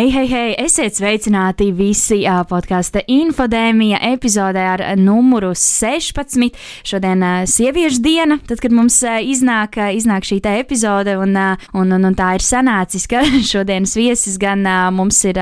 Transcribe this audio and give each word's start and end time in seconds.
Hei, 0.00 0.08
hei, 0.08 0.28
hei! 0.32 0.52
Esiet 0.56 0.94
sveicināti 0.96 1.66
visi 1.76 2.22
podkāstu 2.48 3.02
infodēmija 3.04 3.98
epizodē 4.14 4.62
ar 4.64 4.82
numuru 4.96 5.50
16. 5.52 6.46
Šodien 6.88 7.20
uh, 7.20 7.42
sieviešu 7.44 8.00
diena, 8.00 8.38
tad, 8.48 8.62
kad 8.64 8.72
mums 8.72 8.96
iznāk, 9.04 9.76
iznāk 9.92 10.24
šī 10.24 10.38
epizode, 10.54 11.18
un, 11.20 11.36
un, 11.36 11.92
un, 11.92 12.06
un 12.08 12.16
tā 12.16 12.30
ir 12.38 12.40
sanācis, 12.40 13.04
ka 13.12 13.20
šodienas 13.52 13.92
viesis 13.98 14.38
gan 14.40 14.64
mums 14.96 15.18
ir 15.28 15.36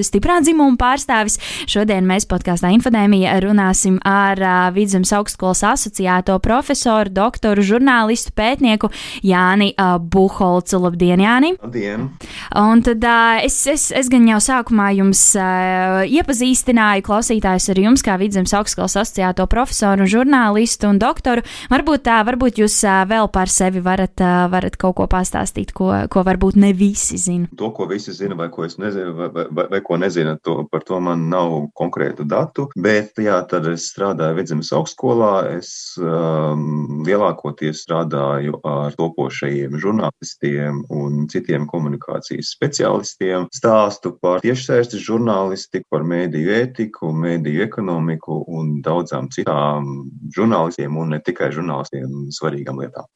stiprā 0.00 0.38
dzimuma 0.40 0.80
pārstāvis. 0.80 1.36
Šodien 1.68 2.08
mēs 2.08 2.24
podkāstā 2.32 2.72
infodēmija 2.78 3.36
runāsim 3.44 4.00
ar 4.08 4.40
Vidzemes 4.72 5.12
augstskolas 5.12 5.66
asociēto 5.74 6.38
profesoru, 6.40 7.12
doktoru, 7.12 7.60
žurnālistu, 7.74 8.32
pētnieku 8.32 8.88
Jāni 9.20 9.74
uh, 9.76 10.00
Buholcu. 10.00 10.80
Labdien, 10.86 11.20
Jāni! 11.28 11.52
Labdien! 11.60 12.08
Un 12.56 12.86
tad 12.88 13.04
es, 13.44 13.60
es 13.68 13.97
es 13.98 14.08
gan 14.12 14.26
jau 14.28 14.38
sākumā 14.42 14.92
jums 14.94 15.20
uh, 15.38 16.04
iepazīstināju 16.06 17.04
klausītājus 17.06 17.68
ar 17.72 17.80
jums, 17.82 18.04
kā 18.06 18.14
Vidzemes 18.20 18.54
augstskolas 18.54 18.94
asociēto 19.00 19.46
profesoru, 19.50 20.06
žurnālistu 20.08 20.90
un 20.92 21.00
doktoru. 21.02 21.42
Varbūt 21.72 22.04
tā, 22.06 22.20
varbūt 22.28 22.60
jūs 22.62 22.76
uh, 22.86 23.02
vēl 23.10 23.30
par 23.34 23.50
sevi 23.50 23.82
varat, 23.82 24.14
uh, 24.22 24.46
varat 24.52 24.78
kaut 24.78 24.98
ko 25.00 25.08
pastāstīt, 25.10 25.72
ko, 25.76 25.90
ko 26.12 26.22
varbūt 26.26 26.58
ne 26.62 26.70
visi 26.76 27.18
zina. 27.18 27.48
To, 27.58 27.72
ko 27.74 27.88
visi 27.90 28.14
zina, 28.14 28.36
vai 28.38 28.48
ko 28.54 28.66
es 28.68 28.78
nezinu, 28.78 29.14
vai, 29.18 29.30
vai, 29.34 29.46
vai, 29.50 29.66
vai 29.74 29.82
ko 29.84 29.98
nezinu, 29.98 30.36
to, 30.46 30.60
par 30.70 30.86
to 30.86 31.00
man 31.02 31.26
nav 31.32 31.56
konkrētu 31.78 32.26
datu. 32.28 32.68
Bet, 32.78 33.18
jā, 33.22 33.40
tad 33.50 33.66
es 33.72 33.88
strādāju 33.90 34.38
Vidzemes 34.38 34.70
augstskolā. 34.76 35.32
Es 35.56 35.72
um, 35.98 37.02
lielākoties 37.08 37.82
strādāju 37.86 38.60
ar 38.68 38.94
topošajiem 38.98 39.74
žurnālistiem 39.82 40.84
un 40.94 41.26
citiem 41.32 41.66
komunikācijas 41.70 42.54
speciālistiem. 42.54 43.48
Stā 43.54 43.87
stāstu 43.88 44.12
par 44.20 44.42
tiešsaistes 44.44 45.00
žurnālistiku, 45.00 45.86
par 45.90 46.04
mēdīju 46.04 46.52
ētiku, 46.60 47.08
mēdīju 47.16 47.64
ekonomiku 47.64 48.44
un 48.52 48.80
daudzām 48.84 49.30
citām 49.32 50.10
žurnālistiem 50.36 50.96
un 51.00 51.16
ne 51.16 51.22
tikai 51.24 51.48
žurnālistiem 51.56 52.28
svarīgām 52.36 52.84
lietām. 52.84 53.08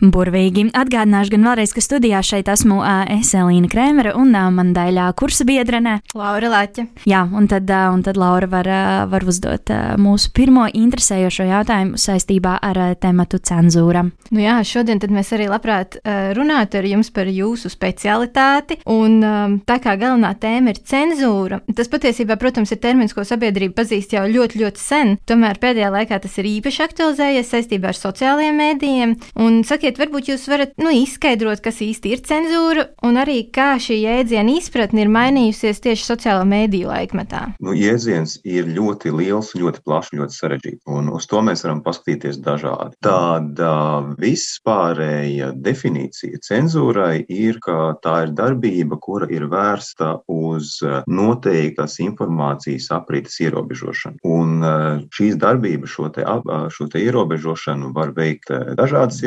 Burvīgi. 0.00 0.68
Atgādināšu 0.76 1.32
gan 1.36 1.46
vēlreiz, 1.48 1.72
ka 1.72 1.84
studijā 1.84 2.20
šeit 2.26 2.50
esmu 2.52 2.82
es 3.12 3.32
Elīna 3.36 3.70
Krēmere 3.72 4.12
un 4.18 4.34
man 4.56 4.72
daļā 4.76 5.08
kursa 5.16 5.46
biedrene 5.48 6.00
Laura 6.16 6.50
Laķa. 6.52 6.86
Jā, 7.08 7.22
un 7.32 7.48
tad, 7.50 7.70
un 7.70 8.02
tad 8.04 8.18
Laura 8.20 8.48
var, 8.50 8.68
var 9.10 9.26
uzdot 9.26 9.72
mūsu 10.02 10.32
pirmo 10.36 10.66
interesējošo 10.68 11.48
jautājumu 11.48 12.00
saistībā 12.00 12.58
ar 12.62 12.80
tematu 13.00 13.40
cenzūra. 13.40 14.04
Nu 14.34 14.42
jā, 14.42 14.58
šodien 14.66 15.00
mēs 15.14 15.32
arī 15.36 15.46
labprāt 15.50 15.98
runātu 16.36 16.80
ar 16.80 16.88
jums 16.88 17.12
par 17.14 17.30
jūsu 17.30 17.70
specialitāti. 17.72 18.80
Un 18.90 19.20
tā 19.68 19.78
kā 19.82 19.96
galvenā 20.00 20.32
tēma 20.40 20.74
ir 20.74 20.82
cenzūra. 20.84 21.60
Tas 21.76 21.90
patiesībā, 21.92 22.36
protams, 22.40 22.72
ir 22.74 22.80
termins, 22.82 23.14
ko 23.16 23.24
sabiedrība 23.26 23.80
pazīst 23.80 24.14
jau 24.16 24.24
ļoti, 24.28 24.60
ļoti 24.62 24.82
sen. 24.82 25.14
Tomēr 25.28 25.60
pēdējā 25.62 25.90
laikā 25.94 26.20
tas 26.22 26.36
ir 26.40 26.48
īpaši 26.50 26.84
aktualizējies 26.86 27.52
saistībā 27.54 27.92
ar 27.92 27.98
sociālajiem 27.98 28.60
mēdījiem. 28.60 29.16
Un 29.44 29.60
sakiet, 29.86 30.00
varbūt 30.00 30.28
jūs 30.32 30.44
varat 30.50 30.72
nu, 30.82 30.90
izskaidrot, 30.90 31.60
kas 31.62 31.78
īsti 31.84 32.10
ir 32.10 32.22
cenzūra 32.26 32.86
un 33.06 33.18
arī 33.20 33.44
kā 33.54 33.76
šī 33.78 34.00
jēdziena 34.02 34.56
izpratne 34.58 35.04
ir 35.04 35.10
mainījusies 35.14 35.78
tieši 35.84 36.08
sociālo 36.08 36.42
mēdīju 36.48 36.90
laikmetā. 36.90 37.42
Nu, 37.62 37.74
jēdziens 37.76 38.40
ir 38.42 38.66
ļoti 38.66 39.12
liels, 39.14 39.52
ļoti 39.54 39.82
plašs, 39.86 40.10
ļoti 40.18 40.34
sarežģīts. 40.34 40.82
Un 40.90 41.12
uz 41.14 41.28
to 41.30 41.42
mēs 41.46 41.62
varam 41.62 41.84
paskatīties 41.86 42.40
dažādi. 42.42 42.98
Tāda 43.06 43.70
vispārēja 44.18 45.52
definīcija 45.54 46.42
cenzūrai 46.42 47.22
ir, 47.30 47.60
ka 47.62 47.94
tā 48.02 48.16
ir 48.26 48.34
darbība, 48.34 48.98
kura 48.98 49.30
ir 49.30 49.46
vērsta 49.52 50.16
uz 50.26 50.80
eh, 50.82 50.98
noteiktas 51.06 52.00
informācijas 52.02 52.90
aprites 52.96 53.38
ierobežošanu. 53.46 54.18
Un 54.26 54.58
eh, 54.66 55.06
šīs 55.14 55.38
darbības, 55.38 55.94
šo 55.94 56.10
te, 56.16 56.26
eh, 56.26 56.68
šo 56.74 56.90
te 56.90 57.06
ierobežošanu 57.06 57.94
var 57.94 58.10
veikt 58.16 58.50
dažādas 58.76 59.22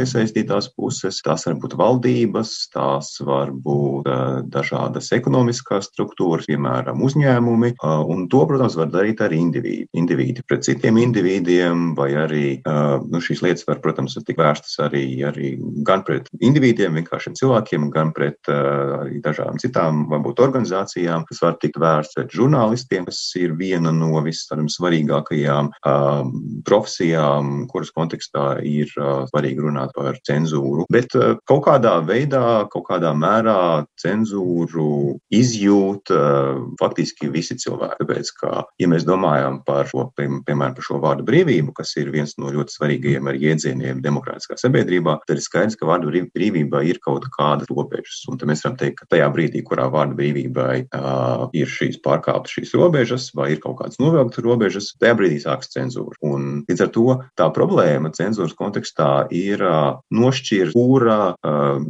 iesaistītās 0.49 0.73
puses. 0.75 1.21
Tās 1.23 1.45
var 1.45 1.57
būt 1.61 1.75
valdības, 1.77 2.51
tās 2.73 3.19
var 3.25 3.51
būt 3.51 4.07
dažādas 4.49 5.11
ekonomiskās 5.13 5.89
struktūras, 5.91 6.47
piemēram, 6.49 7.01
uzņēmumi. 7.05 7.75
Un 8.09 8.27
to, 8.29 8.45
protams, 8.47 8.77
var 8.79 8.89
darīt 8.89 9.21
arī 9.21 9.39
indivīdi. 9.39 9.87
Indivīdi 9.93 10.43
pret 10.47 10.63
citiem 10.63 10.97
indivīdiem, 10.97 11.93
vai 11.97 12.13
arī 12.17 12.61
nu, 13.09 13.21
šīs 13.21 13.43
lietas 13.45 13.67
var, 13.67 13.79
protams, 13.83 14.17
tikt 14.19 14.39
vērstas 14.39 14.79
arī, 14.87 15.21
arī 15.25 15.55
gan 15.85 16.03
pret 16.03 16.29
indivīdiem, 16.39 16.97
vienkāršiem 16.99 17.37
cilvēkiem, 17.39 17.89
gan 17.93 18.13
pret 18.15 18.49
arī 18.49 19.21
dažādām 19.23 19.59
citām, 19.61 20.05
varbūt, 20.11 20.41
organizācijām, 20.43 21.25
kas 21.29 21.43
var 21.43 21.59
tikt 21.61 21.79
vērsts 21.81 22.17
pret 22.17 22.35
žurnālistiem, 22.35 23.07
kas 23.09 23.21
ir 23.39 23.55
viena 23.59 23.93
no 23.95 24.19
vissvarīgākajām 24.25 25.71
profesijām, 26.67 27.65
kuras 27.69 27.93
kontekstā 27.95 28.59
ir 28.65 28.91
svarīgi 29.29 29.65
runāt 29.65 29.93
par 29.95 30.17
cenzūru. 30.25 30.38
Bet 30.93 31.15
uh, 31.17 31.35
kaut 31.49 31.65
kādā 31.67 31.97
veidā, 32.05 32.65
kaut 32.71 32.87
kādā 32.87 33.11
mērā 33.17 33.85
cenzūru 34.01 35.17
izjūt 35.35 36.13
uh, 36.15 36.63
faktiski 36.81 37.31
visi 37.33 37.57
cilvēki. 37.59 37.99
Tāpēc, 37.99 38.31
ka, 38.39 38.63
ja 38.79 38.89
mēs 38.91 39.05
domājam 39.07 39.59
par 39.67 39.89
šo, 39.89 40.09
piemēram, 40.17 40.77
par 40.77 40.85
šo 40.85 41.01
vārdu 41.03 41.27
brīvību, 41.27 41.73
kas 41.77 41.95
ir 41.99 42.13
viens 42.13 42.37
no 42.39 42.53
ļoti 42.53 42.77
svarīgajiem 42.77 43.29
arī 43.29 43.51
iedzieniem 43.51 44.03
demokrātiskā 44.05 44.57
sabiedrībā, 44.61 45.19
tad 45.27 45.37
ir 45.37 45.43
skaidrs, 45.45 45.77
ka 45.79 45.89
vārdu 45.89 46.13
brīvībā 46.33 46.83
ir 46.87 47.01
kaut 47.03 47.27
kādas 47.35 47.69
robežas. 47.71 48.23
Un 48.31 48.39
tad 48.39 48.51
mēs 48.51 48.63
varam 48.65 48.79
teikt, 48.79 49.01
ka 49.01 49.11
tajā 49.15 49.29
brīdī, 49.33 49.63
kurā 49.67 49.89
vārdu 49.91 50.15
brīvība 50.19 50.29
brīvībai 50.29 50.89
uh, 50.93 51.49
ir 51.53 51.67
šīs 51.69 51.99
pārkāptas 52.03 52.53
šīs 52.57 52.73
robežas, 52.77 53.29
vai 53.35 53.53
ir 53.53 53.61
kaut 53.63 53.79
kādas 53.79 53.99
novilktas 53.99 54.43
robežas, 54.43 54.91
tajā 54.99 55.15
brīdī 55.17 55.39
sākas 55.43 55.71
cenzūra. 55.73 56.17
Un 56.21 56.65
līdz 56.69 56.85
ar 56.85 56.91
to 56.93 57.17
tā 57.37 57.49
problēma 57.55 58.11
cenzūras 58.15 58.55
kontekstā 58.57 59.27
ir 59.31 59.63
uh, 59.63 59.99
nošķirt, 60.29 60.73
kura 60.77 61.33
uh, 61.33 61.81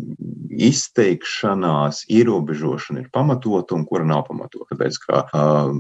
izteikšanās 0.50 2.04
ierobežošana 2.12 3.04
ir 3.04 3.12
pamatota 3.14 3.78
un 3.78 3.86
kura 3.88 4.08
nav 4.08 4.26
pamatota. 4.28 4.74
Tāpēc, 4.74 5.00
ka 5.06 5.24
uh, 5.28 5.74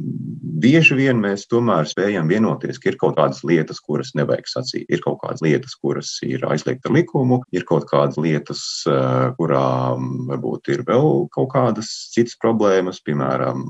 bieži 0.59 0.97
vien 0.97 1.19
mēs 1.21 1.45
tomēr 1.49 1.87
spējam 1.89 2.29
vienoties, 2.29 2.79
ka 2.81 2.91
ir 2.91 2.97
kaut 2.99 3.17
kādas 3.17 3.41
lietas, 3.47 3.79
kuras 3.83 4.11
nevajag 4.17 4.49
sacīt, 4.49 4.85
ir 4.91 5.01
kaut 5.03 5.19
kādas 5.23 5.43
lietas, 5.45 5.75
kuras 5.79 6.11
ir 6.25 6.43
aizliegta 6.47 6.91
likumu, 6.93 7.41
ir 7.55 7.65
kaut 7.69 7.87
kādas 7.89 8.19
lietas, 8.21 8.63
uh, 8.89 9.31
kurām 9.39 10.27
varbūt 10.29 10.71
ir 10.73 10.83
vēl 10.87 11.27
kaut 11.35 11.51
kādas 11.53 11.91
citas 12.13 12.37
problēmas, 12.41 13.01
piemēram, 13.05 13.63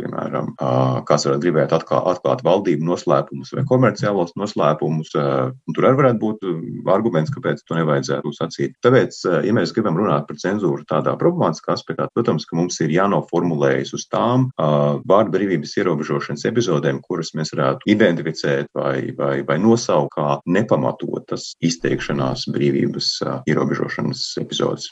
piemēram 0.00 0.52
uh, 0.54 1.00
kāds 1.08 1.28
varētu 1.28 1.44
gribēt 1.46 1.74
atklāt, 1.76 2.08
atklāt 2.14 2.44
valdību 2.46 2.88
noslēpumus 2.90 3.54
vai 3.56 3.66
komerciālos 3.68 4.34
noslēpumus. 4.40 5.14
Uh, 5.18 5.52
tur 5.74 5.88
arī 5.88 6.00
varētu 6.02 6.22
būt 6.22 6.48
arguments, 6.92 7.32
kāpēc 7.34 7.64
to 7.64 7.78
nevajadzētu 7.78 8.34
sacīt. 8.36 8.76
Tāpēc, 8.84 9.20
ja 9.46 9.56
mēs 9.56 9.72
gribam 9.74 9.98
runāt 9.98 10.28
par 10.28 10.38
cenzūru 10.40 10.84
tādā 10.88 11.14
problemātiskā 11.20 11.74
aspektā, 11.74 12.08
protams, 12.14 12.46
ka 12.48 12.58
mums 12.58 12.78
ir 12.84 12.92
jānoformulējas 12.94 13.94
uz 13.96 14.06
tām 14.12 14.48
vārdu 14.58 15.34
brīvības 15.34 15.74
ierobežošanas 15.80 16.33
epizodēm, 16.48 16.98
kuras 17.06 17.30
mēs 17.38 17.54
varētu 17.54 17.86
identificēt 17.94 18.72
vai, 18.74 19.14
vai, 19.18 19.36
vai 19.46 19.58
nosaukt 19.62 20.16
kā 20.16 20.38
nepamatotas 20.50 21.52
izteikšanās 21.62 22.48
brīvības 22.54 23.10
ierobežošanas 23.46 24.26
epizodes. 24.42 24.90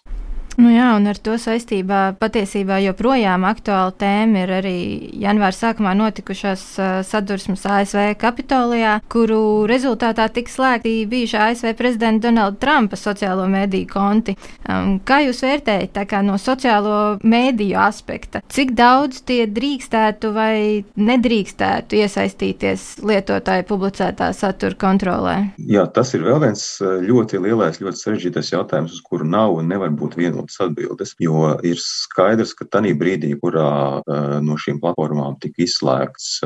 Nu 0.60 0.68
jā, 0.68 0.90
un 0.98 1.08
ar 1.08 1.16
to 1.16 1.38
saistībā 1.40 2.00
patiesībā 2.20 2.76
joprojām 2.84 3.46
aktuāla 3.48 3.92
tēma 3.96 4.42
ir 4.44 4.50
arī 4.58 4.76
janvāra 5.22 5.56
sākumā 5.56 5.94
notikušās 5.96 6.64
sadursmes 7.08 7.64
ASV 7.64 8.12
Kapitolijā, 8.20 8.98
kuru 9.12 9.64
rezultātā 9.70 10.26
tika 10.34 10.52
slēgti 10.52 10.92
bijušā 11.08 11.46
ASV 11.52 11.72
prezidenta 11.78 12.28
Donalda 12.28 12.60
Trumpa 12.60 12.98
sociālo 13.00 13.46
mediju 13.48 13.88
konti. 13.94 14.36
Um, 14.68 14.98
kā 15.00 15.22
jūs 15.24 15.40
vērtējat 15.46 16.12
no 16.26 16.36
sociālo 16.36 17.16
mediju 17.24 17.80
aspekta? 17.80 18.42
Cik 18.52 18.74
daudz 18.76 19.22
tie 19.24 19.46
drīkstētu 19.48 20.34
vai 20.36 20.84
nedrīkstētu 21.00 21.96
iesaistīties 22.02 22.86
lietotāju 23.00 23.66
publicētā 23.72 24.28
satura 24.36 24.76
kontrolē? 24.76 25.36
Jā, 25.56 25.86
tas 25.88 26.12
ir 26.12 26.28
vēl 26.28 26.44
viens 26.44 26.68
ļoti 26.82 27.40
lielais, 27.40 27.80
ļoti 27.80 28.04
sarežģītais 28.04 28.52
jautājums, 28.52 28.98
uz 28.98 29.04
kuru 29.06 29.24
nav 29.24 29.56
un 29.56 29.72
nevar 29.72 29.92
būt 29.96 30.20
vienots 30.20 30.41
pamatotas 30.42 30.60
atbildes. 30.60 31.14
Jo 31.20 31.58
ir 31.64 31.78
skaidrs, 31.78 32.54
ka 32.54 32.66
tajā 32.66 32.94
brīdī, 32.98 33.32
kurā 33.40 34.02
no 34.42 34.56
šīm 34.58 34.80
platformām 34.82 35.38
tika 35.40 35.62
izslēgts 35.64 36.42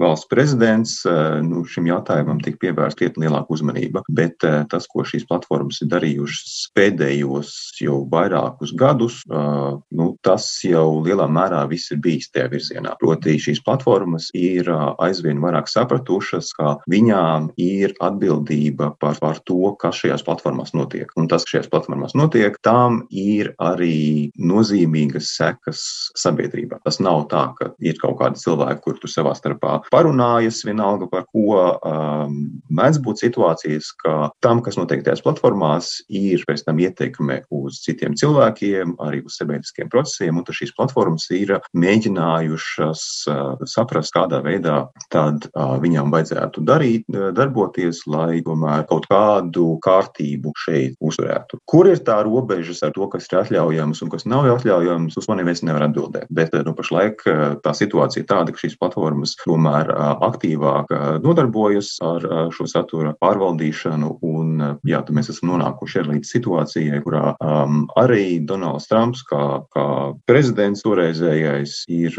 valsts 0.00 0.28
prezidents, 0.30 1.04
nu, 1.42 1.64
šim 1.64 1.86
jautājumam 1.90 2.40
tika 2.42 2.58
pievērsta 2.66 2.98
krietni 2.98 3.26
lielāka 3.26 3.52
uzmanība. 3.52 4.02
Bet 4.08 4.44
tas, 4.70 4.86
ko 4.86 5.04
šīs 5.04 5.26
platformas 5.28 5.80
ir 5.82 5.90
darījušas 5.92 6.70
pēdējos 6.76 7.52
jau 7.80 8.00
vairākus 8.10 8.74
gadus, 8.76 9.22
nu, 9.26 10.16
tas 10.22 10.48
jau 10.64 11.02
lielā 11.04 11.28
mērā 11.28 11.64
viss 11.70 11.92
ir 11.92 12.00
bijis 12.02 12.30
tajā 12.32 12.50
virzienā. 12.52 12.96
Proti, 13.00 13.36
šīs 13.42 13.62
platformas 13.64 14.30
ir 14.36 14.70
aizvien 15.02 15.40
vairāk 15.42 15.68
sapratušas, 15.70 16.52
ka 16.56 16.76
viņām 16.90 17.52
ir 17.60 17.96
atbildība 18.02 18.94
par, 19.00 19.18
par 19.20 19.40
to, 19.46 19.74
kas 19.80 20.00
šajās 20.02 20.24
platformās 20.26 20.72
notiek. 20.76 21.10
Un 21.16 21.28
tas, 21.30 21.44
kas 21.44 21.56
šajās 21.56 21.70
platformās 21.72 22.16
notiek, 22.18 22.56
tam 22.64 23.02
ir 23.10 23.25
arī 23.62 24.30
nozīmīgas 24.38 25.32
sekas 25.36 25.82
sabiedrībā. 26.18 26.80
Tas 26.84 27.00
nav 27.02 27.26
tā, 27.32 27.44
ka 27.58 27.70
ir 27.82 27.98
kaut 28.00 28.18
kādi 28.20 28.40
cilvēki, 28.42 28.82
kur 28.84 29.00
tu 29.02 29.10
savā 29.10 29.34
starpā 29.36 29.80
parunājas, 29.92 30.62
vienalga 30.66 31.08
par 31.10 31.26
ko. 31.30 31.56
Um, 31.86 32.38
mēdz 32.72 33.00
būt 33.04 33.24
situācijas, 33.24 33.92
ka 34.02 34.30
tam, 34.44 34.62
kas 34.64 34.78
notiek 34.78 35.04
tajās 35.06 35.24
platformās, 35.24 35.92
ir 36.08 36.44
pēc 36.48 36.64
tam 36.66 36.80
ietekme 36.82 37.42
uz 37.54 37.80
citiem 37.84 38.16
cilvēkiem, 38.18 38.96
arī 39.02 39.22
uz 39.26 39.38
sabiedriskiem 39.40 39.90
procesiem, 39.92 40.40
un 40.40 40.56
šīs 40.56 40.74
platformas 40.76 41.28
ir 41.34 41.56
mēģinājušas 41.76 43.02
uh, 43.32 43.66
saprast, 43.68 44.14
kādā 44.16 44.40
veidā 44.44 44.84
tad 45.12 45.48
uh, 45.52 45.76
viņām 45.82 46.12
vajadzētu 46.14 46.64
darīt, 46.66 47.06
darboties, 47.36 48.02
lai 48.10 48.40
tomēr 48.46 48.84
kaut 48.88 49.08
kādu 49.10 49.76
kārtību 49.84 50.52
šeit 50.58 50.96
uzturētu. 51.00 51.60
Kur 51.68 51.90
ir 51.90 52.02
tā 52.06 52.18
robežas 52.26 52.82
ar 52.86 52.94
to, 52.96 53.08
kas 53.16 53.28
ir 53.30 53.40
atļaujams 53.40 54.02
un 54.04 54.12
kas 54.12 54.26
nav 54.28 54.48
atļaujams, 54.54 55.16
uz 55.18 55.28
to 55.28 55.36
neviens 55.38 55.62
nevar 55.66 55.86
atbildēt. 55.88 56.28
Bet 56.32 56.54
nu, 56.66 56.74
pašlaik 56.76 57.24
tā 57.64 57.74
situācija 57.76 58.22
ir 58.22 58.28
tāda, 58.30 58.52
ka 58.54 58.62
šīs 58.62 58.78
platformas 58.80 59.36
tomēr 59.42 59.90
aktīvāk 60.26 60.92
nodarbojas 61.24 61.96
ar 62.04 62.26
šo 62.54 62.68
satura 62.70 63.14
pārvaldīšanu. 63.22 64.12
Un, 64.26 64.62
jā, 64.86 65.02
mēs 65.14 65.30
esam 65.32 65.52
nonākuši 65.54 66.04
līdz 66.10 66.32
situācijai, 66.36 67.00
kurā 67.04 67.34
um, 67.40 67.84
arī 67.98 68.38
Donalds 68.46 68.88
Trumps, 68.90 69.22
kā, 69.26 69.42
kā 69.74 69.86
prezidents 70.28 70.84
toreizējais, 70.86 71.78
ir, 71.92 72.16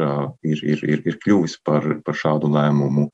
ir, 0.47 0.63
ir, 0.73 0.83
ir, 0.95 1.03
ir 1.07 1.19
kļuvis 1.23 1.57
par, 1.67 1.85
par 2.05 2.17
šādu 2.17 2.51
lēmumu 2.53 3.07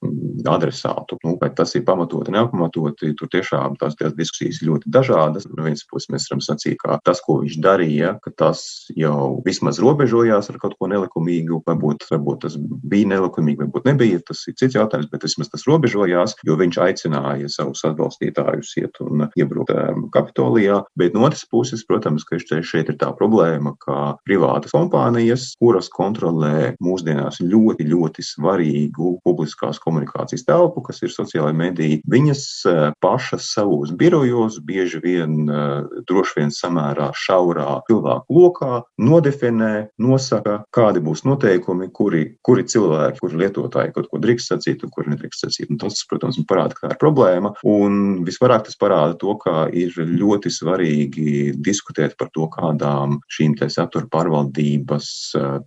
adresātu. 0.50 1.18
Nu, 1.26 1.36
vai 1.42 1.52
tas 1.56 1.76
ir 1.78 1.86
pamatoti, 1.88 2.34
nepamatoti, 2.34 3.14
tur 3.20 3.32
tiešām 3.34 3.78
tās, 3.82 3.98
tās 4.00 4.16
diskusijas 4.18 4.62
ļoti 4.66 4.92
dažādas. 4.94 5.48
No 5.52 5.66
vienas 5.66 5.86
puses 5.90 6.12
mēs 6.14 6.30
varam 6.32 6.44
sacīt, 6.46 6.80
ka 6.82 7.00
tas, 7.06 7.22
ko 7.24 7.42
viņš 7.44 7.60
darīja, 7.74 8.18
ka 8.24 8.32
tas 8.38 8.64
jau 8.98 9.42
vismaz 9.46 9.80
robežojās 9.84 10.50
ar 10.52 10.60
kaut 10.62 10.78
ko 10.80 10.90
nelikumīgu, 10.92 11.62
varbūt, 11.68 12.08
varbūt 12.12 12.44
tas 12.46 12.58
bija 12.58 13.10
nelikumīgi, 13.16 13.62
varbūt 13.66 13.90
nebija, 13.90 14.22
tas 14.28 14.44
ir 14.50 14.58
cits 14.60 14.78
jautājums, 14.78 15.10
bet 15.12 15.26
vismaz 15.26 15.52
tas 15.52 15.66
robežojās, 15.70 16.38
jo 16.46 16.58
viņš 16.60 16.80
aicināja 16.86 17.52
savus 17.52 17.84
atbalstītājus 17.88 18.74
iet 18.82 19.00
un 19.04 19.28
iebrukt 19.40 19.74
um, 19.74 20.08
Kapitolijā. 20.14 20.82
Bet 21.00 21.16
no 21.16 21.26
otras 21.28 21.46
puses, 21.50 21.86
protams, 21.88 22.26
ka 22.28 22.40
šeit 22.40 22.92
ir 22.92 23.00
tā 23.02 23.12
problēma, 23.18 23.76
ka 23.84 24.16
privātas 24.28 24.74
kompānijas, 24.76 25.52
kuras 25.62 25.90
kontrolē 25.94 26.74
mūsdienās 26.84 27.42
ļoti, 27.44 27.88
ļoti 27.90 28.26
svarīgu 28.26 29.18
publiskās 29.26 29.82
komunikācijas 29.84 30.46
telpu, 30.48 30.84
kas 30.86 31.02
ir 31.06 31.14
sociālai 31.14 31.54
mediji, 31.58 32.02
viņas 32.10 32.46
uh, 32.70 32.84
pašas 33.04 33.52
savos 33.56 33.94
birojos 33.98 34.60
bieži 34.66 35.02
vien 35.04 35.44
uh, 35.48 36.04
droši 36.10 36.42
vien 36.42 36.54
samērā 36.54 37.12
šaurā 37.18 37.63
cilvēku 37.88 38.38
lokā 38.38 38.82
nodefinē, 39.04 39.72
nosaka, 40.04 40.60
kādi 40.74 41.04
būs 41.04 41.26
noteikumi, 41.28 41.90
kuri, 41.94 42.24
kuri 42.46 42.66
cilvēki, 42.70 43.22
kuri 43.24 43.42
lietotāji 43.44 43.94
kaut 43.96 44.10
ko 44.12 44.22
drīkst 44.24 44.54
sacīt 44.54 44.84
un 44.86 44.94
kuri 44.94 45.14
nedrīkst 45.14 45.46
sacīt. 45.46 45.72
Un 45.74 45.82
tas, 45.82 46.02
protams, 46.10 46.40
parāda, 46.50 46.78
ka 46.78 46.88
tā 46.88 46.96
ir 46.96 47.02
problēma. 47.02 47.54
Un 47.68 48.24
visvairāk 48.28 48.68
tas 48.68 48.80
parāda 48.80 49.18
to, 49.20 49.36
ka 49.42 49.68
ir 49.74 49.96
ļoti 49.98 50.52
svarīgi 50.54 51.54
diskutēt 51.64 52.18
par 52.20 52.32
to, 52.36 52.48
kādām 52.54 53.20
šīm 53.32 53.56
satura 53.74 54.10
pārvaldības 54.12 55.08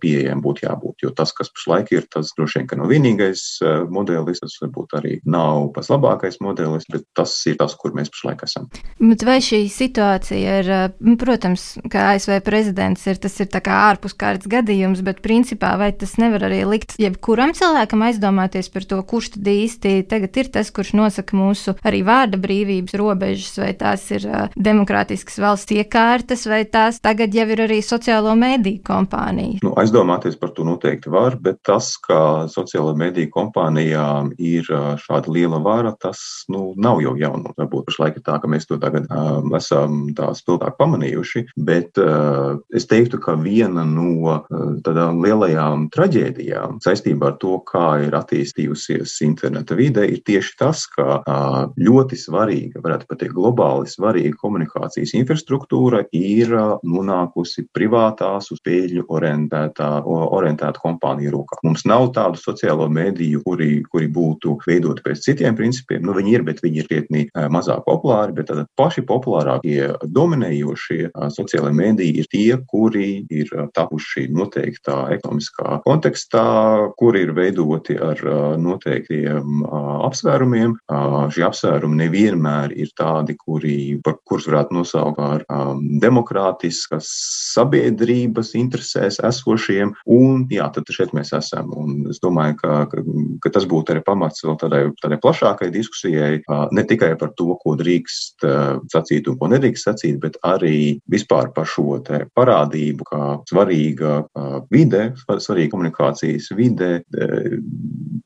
pieejām 0.01 0.41
būtu 0.43 0.65
jābūt. 0.65 1.03
Jo 1.05 1.13
tas, 1.15 1.33
kas 1.35 1.49
pašlaik 1.53 1.91
ir, 1.95 2.07
tas 2.11 2.33
droši 2.37 2.63
vien 2.63 2.81
nav 2.81 2.91
vienīgais 2.91 3.43
modelis, 3.93 4.41
tas 4.43 4.57
varbūt 4.61 4.97
arī 4.99 5.13
nav 5.25 5.71
pats 5.75 5.91
labākais 5.93 6.39
modelis, 6.43 6.87
bet 6.91 7.05
tas 7.17 7.33
ir 7.49 7.57
tas, 7.59 7.75
kur 7.79 7.95
mēs 7.97 8.11
pašlaik 8.13 8.43
esam. 8.47 8.67
Bet 8.99 9.25
vai 9.27 9.39
šī 9.43 9.63
situācija 9.71 10.59
ir, 10.61 10.71
protams, 11.21 11.69
kā 11.91 12.11
ASV 12.13 12.39
prezidents 12.45 13.05
ir, 13.09 13.19
tas 13.21 13.35
ir 13.41 13.49
tā 13.51 13.61
kā 13.63 13.75
ārpuskārtas 13.91 14.49
gadījums, 14.51 15.03
bet 15.05 15.21
principā 15.25 15.73
vai 15.79 15.91
tas 15.95 16.15
nevar 16.21 16.47
arī 16.49 16.63
likt 16.67 16.95
jebkuram 17.01 17.53
cilvēkam 17.57 18.05
aizdomāties 18.07 18.71
par 18.73 18.87
to, 18.89 18.99
kurš 19.07 19.33
tad 19.37 19.49
īsti 19.51 19.93
tagad 20.09 20.41
ir 20.41 20.51
tas, 20.53 20.71
kurš 20.73 20.93
nosaka 20.97 21.37
mūsu 21.37 21.75
arī 21.87 22.03
vārda 22.07 22.39
brīvības 22.41 22.97
robežas, 22.99 23.57
vai 23.61 23.71
tās 23.77 24.05
ir 24.15 24.27
uh, 24.29 24.47
demokrātiskas 24.55 25.39
valsts 25.41 25.75
iekārtas, 25.75 26.45
vai 26.49 26.63
tās 26.69 27.01
tagad 27.03 27.35
jau 27.35 27.47
ir 27.53 27.63
arī 27.67 27.79
sociālo 27.85 28.33
mediju 28.37 28.83
kompānijas. 28.87 29.63
Nu, 29.65 29.73
aizdomāties 29.79 30.37
par 30.39 30.53
to 30.55 30.65
noteikti 30.67 31.11
var, 31.13 31.37
bet 31.41 31.61
tas, 31.67 31.93
ka 32.01 32.47
sociālo 32.51 32.93
mediju 32.97 33.31
kompānijām 33.33 34.33
ir 34.37 34.67
šāda 35.01 35.31
liela 35.33 35.59
vara, 35.63 35.93
tas 35.99 36.45
nu, 36.51 36.71
nav 36.77 37.01
jau 37.03 37.15
jaunu. 37.19 37.53
Varbūt 37.57 37.89
pašlaik 37.89 38.19
ir 38.19 38.25
tā, 38.25 38.37
ka 38.41 38.49
mēs 38.51 38.67
to 38.69 38.79
tagad 38.81 39.07
um, 39.11 39.53
esam 39.57 40.07
tā 40.17 40.31
spilgtāk 40.37 40.77
pamanījuši, 40.79 41.45
bet 41.67 41.99
uh, 41.99 42.57
es 42.75 42.87
teiktu, 42.87 43.19
ka 43.21 43.35
viena 43.39 43.83
no 43.87 44.07
uh, 44.31 44.41
tādām 44.85 45.19
lielajām 45.23 45.87
traģēdijām 45.93 46.79
saistībā 46.83 47.31
ar 47.33 47.37
to, 47.41 47.57
kā 47.67 47.85
ir 48.05 48.15
attīstījusies 48.17 49.17
interneta 49.25 49.75
vide, 49.77 50.05
ir 50.07 50.21
tieši 50.27 50.55
tas, 50.59 50.85
ka 50.93 51.19
uh, 51.19 51.57
ļoti 51.79 52.19
svarīga, 52.19 52.83
varētu 52.83 53.09
pat 53.09 53.21
teikt, 53.23 53.35
globāli 53.37 53.89
svarīga 53.91 54.37
komunikācijas 54.39 55.15
infrastruktūra 55.19 56.05
ir 56.15 56.53
nonākusi 56.87 57.67
privātās 57.75 58.51
uz 58.53 58.61
peļņu 58.65 59.07
orientētā, 59.13 59.89
orientēta 60.07 60.81
kompāniju 60.83 61.35
rokā. 61.35 61.59
Mums 61.67 61.85
nav 61.89 62.09
tādu 62.15 62.39
sociālo 62.41 62.87
mediju, 62.91 63.43
kuri, 63.45 63.81
kuri 63.91 64.09
būtu 64.13 64.57
veidoti 64.67 65.03
pēc 65.05 65.25
citiem 65.27 65.57
principiem. 65.57 66.05
Nu, 66.05 66.15
viņi 66.17 66.37
ir, 66.37 66.45
bet 66.47 66.63
viņi 66.63 66.83
ir 66.83 66.89
krietni 66.89 67.25
mazāk 67.51 67.83
populāri, 67.87 68.35
bet 68.37 68.49
tad 68.51 68.65
paši 68.79 69.03
populārākie, 69.07 69.79
dominējošie 70.15 71.11
sociālai 71.57 71.73
mediji 71.73 72.19
ir 72.21 72.27
tie, 72.29 72.57
kuri 72.69 73.25
ir 73.29 73.49
tapuši 73.73 74.27
noteiktā 74.29 75.09
ekonomiskā 75.15 75.81
kontekstā, 75.85 76.93
kuri 76.97 77.25
ir 77.25 77.33
veidoti 77.33 77.97
ar 77.97 78.17
noteiktiem 78.59 79.63
apsvērumiem. 80.07 80.77
Šie 81.33 81.45
apsvērumi 81.47 82.03
nevienmēr 82.03 82.75
ir 82.77 82.91
tādi, 82.97 83.35
kuri, 83.37 83.99
par 84.03 84.17
kurus 84.25 84.47
varētu 84.47 84.77
nosaukt 84.77 85.17
par 85.17 85.45
demokrātiskas 86.01 87.07
sabiedrības 87.55 88.53
interesēs 88.55 89.19
esošiem. 89.23 89.95
Un, 90.05 90.45
jā, 90.51 90.69
tad 90.73 90.89
šeit 90.93 91.13
mēs 91.17 91.33
esam. 91.33 91.71
Un 91.73 92.11
es 92.11 92.21
domāju, 92.21 92.57
ka, 92.61 92.85
ka, 92.91 93.03
ka 93.41 93.53
tas 93.55 93.65
būtu 93.65 93.95
arī 93.95 94.03
pamats 94.05 94.45
vēl 94.45 94.59
tādai, 94.61 94.83
tādai 95.01 95.19
plašākai 95.23 95.71
diskusijai, 95.73 96.43
ne 96.71 96.85
tikai 96.87 97.15
par 97.17 97.33
to, 97.37 97.55
ko 97.63 97.75
drīkst 97.79 98.45
sacīt 98.93 99.29
un 99.31 99.39
ko 99.39 99.49
nedrīkst 99.51 99.89
sacīt, 99.89 100.19
bet 100.21 100.37
arī 100.45 100.99
vispār 101.09 101.46
par 101.55 101.67
šo 101.69 101.99
parādību, 102.37 103.07
kā 103.07 103.21
svarīga 103.49 104.21
vide, 104.73 105.11
svarīga 105.25 105.71
komunikācijas 105.73 106.51
vide 106.57 107.01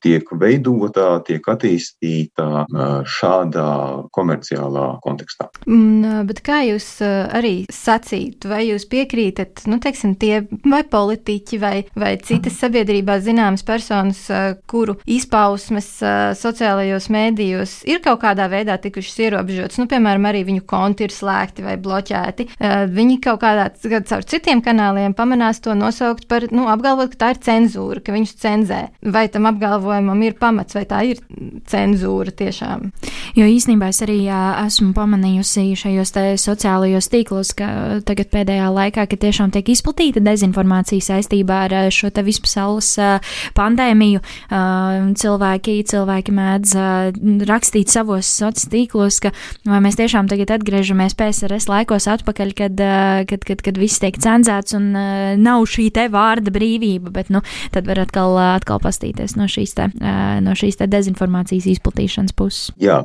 tiek 0.02 0.28
veidota, 0.38 1.20
tiek 1.26 1.46
attīstīta 1.48 2.66
šādā 3.08 3.68
komerciālā 4.14 4.86
kontekstā. 5.04 5.48
Mm, 5.66 6.24
bet 6.28 6.42
kā 6.44 6.62
jūs 6.66 6.88
arī 7.02 7.54
sacītu, 7.72 8.50
vai 8.52 8.64
jūs 8.68 8.86
piekrītat, 8.90 9.64
nu, 9.70 9.78
teiksim, 9.82 10.16
tie 10.20 10.42
vai 10.66 10.82
politiķi 10.88 11.60
vai, 11.62 11.74
vai 11.98 12.14
citas 12.24 12.58
sabiedrībā 12.62 13.18
zināmas 13.22 13.64
personas, 13.66 14.24
kuru 14.70 14.98
izpausmes 15.06 15.88
sociālajos 16.38 17.08
mēdījos 17.12 17.78
ir 17.90 18.02
kaut 18.04 18.22
kādā 18.24 18.48
veidā 18.52 18.78
tikušas 18.82 19.20
ierobežotas, 19.26 19.80
nu, 19.80 19.88
piemēram, 19.90 20.28
arī 20.30 20.44
viņu 20.48 20.66
konti 20.68 21.06
ir 21.06 21.14
slēgti 21.14 21.64
vai 21.66 21.76
bloķēti. 21.82 22.48
Viņi 22.92 23.11
kaut 23.22 23.42
kādā 23.42 23.68
caur 24.08 24.24
citiem 24.24 24.62
kanāliem 24.64 25.14
pamanās 25.16 25.60
to 25.64 25.74
nosaukt 25.76 26.28
par, 26.30 26.46
nu, 26.54 26.68
apgalvot, 26.72 27.12
ka 27.12 27.20
tā 27.20 27.30
ir 27.34 27.40
cenzūra, 27.44 28.02
ka 28.04 28.14
viņus 28.14 28.34
cenzē. 28.42 28.80
Vai 29.14 29.26
tam 29.32 29.48
apgalvojumam 29.50 30.22
ir 30.26 30.36
pamats, 30.40 30.76
vai 30.78 30.84
tā 30.88 31.02
ir 31.10 31.22
cenzūra 31.68 32.34
tiešām? 32.38 32.90
Jo 33.36 33.48
īstenībā 33.48 33.90
es 33.92 34.02
arī 34.04 34.22
jā, 34.26 34.40
esmu 34.66 34.92
pamanījusi 34.96 35.66
šajos 35.82 36.14
sociālajos 36.42 37.10
tīklos, 37.12 37.54
ka 37.58 38.00
tagad 38.06 38.32
pēdējā 38.32 38.70
laikā, 38.72 39.06
ka 39.10 39.20
tiešām 39.26 39.52
tiek 39.54 39.72
izplatīta 39.74 40.22
dezinformācija 40.24 41.12
saistībā 41.12 41.62
ar 41.66 41.76
šo 41.92 42.12
te 42.14 42.24
vispasaules 42.26 42.94
pandēmiju, 43.56 44.22
cilvēki 44.48 45.72
cilvēki, 45.72 45.74
cilvēki 45.90 46.34
mēdz 46.36 46.74
rakstīt 47.48 47.92
savos 47.92 48.26
sociālos 48.26 48.68
tīklos, 48.72 49.20
ka 49.22 49.32
vai 49.68 49.80
mēs 49.84 49.98
tiešām 49.98 50.28
tagad 50.30 50.50
atgriežamies 50.56 51.16
PSRS 51.18 51.68
laikos 51.70 52.08
atpakaļ, 52.10 52.52
kad, 52.58 52.82
uh, 52.82 53.01
kad, 53.28 53.44
kad, 53.48 53.62
kad 53.64 53.80
viss 53.80 54.02
tiek 54.02 54.18
cenzēts 54.22 54.76
un 54.78 54.90
uh, 54.96 55.32
nav 55.40 55.66
šī 55.70 55.88
te 55.94 56.08
vārda 56.12 56.52
brīvība, 56.54 57.12
bet, 57.14 57.32
nu, 57.32 57.42
tad 57.74 57.88
var 57.90 58.02
atkal, 58.04 58.36
uh, 58.38 58.52
atkal 58.56 58.82
pastīties 58.82 59.36
no 59.38 59.48
šīs 59.50 59.76
te, 59.78 59.88
no 60.42 60.54
šīs 60.58 60.78
te 60.80 60.88
dezinformācijas 60.90 61.68
izplatīšanas 61.74 62.34
puses. 62.36 62.70
Jā, 62.82 63.00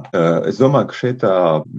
es 0.48 0.60
domāju, 0.62 0.90
ka 0.92 0.98
šeit 0.98 1.26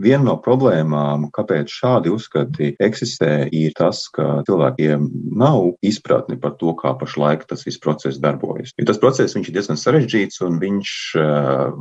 viena 0.03 0.25
no 0.31 0.37
problēmām, 0.43 1.29
kāpēc 1.35 1.73
šādi 1.73 2.13
uzskati 2.13 2.73
eksistē, 2.83 3.49
ir 3.55 3.75
tas, 3.79 4.05
ka 4.15 4.41
cilvēkiem 4.49 5.09
nav 5.39 5.73
izpratni 5.85 6.39
par 6.41 6.57
to, 6.61 6.73
kā 6.79 6.95
pašlaik 6.99 7.47
tas 7.49 7.65
viss 7.67 7.81
process 7.83 8.21
darbojas. 8.23 8.75
Jo 8.79 8.87
tas 8.89 9.01
process 9.01 9.37
ir 9.39 9.55
diezgan 9.55 9.79
sarežģīts 9.79 10.43
un 10.47 10.59
viņš, 10.63 10.93
eh, 11.23 11.73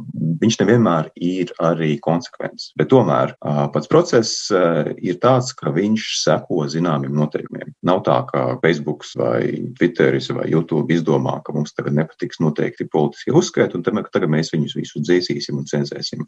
viņš 0.44 0.60
nevienmēr 0.62 1.12
ir 1.16 1.54
arī 1.64 1.98
konsekvents. 2.04 2.72
Bet 2.80 2.92
tomēr 2.94 3.34
eh, 3.36 3.64
pats 3.74 3.92
process 3.92 4.52
eh, 4.52 4.94
ir 4.98 5.20
tāds, 5.24 5.54
ka 5.58 5.74
viņš 5.76 6.10
seko 6.28 6.66
zināmiem 6.72 7.16
noteikumiem. 7.18 7.74
Nav 7.88 8.04
tā, 8.08 8.20
ka 8.30 8.44
Facebook 8.64 9.06
vai 9.18 9.72
Twitter 9.78 10.18
vai 10.38 10.48
YouTube 10.52 10.94
izdomā, 10.94 11.38
ka 11.46 11.56
mums 11.56 11.74
tagad 11.78 11.96
nepatiks 11.98 12.42
noteikti 12.44 12.88
politiskie 12.92 13.34
uzskaiti, 13.36 13.78
un 13.78 13.86
tagad 13.86 14.30
mēs 14.32 14.52
viņus 14.54 14.76
visus 14.78 15.06
dzēsīsim 15.08 15.60
un 15.62 15.68
cenzēsim. 15.70 16.26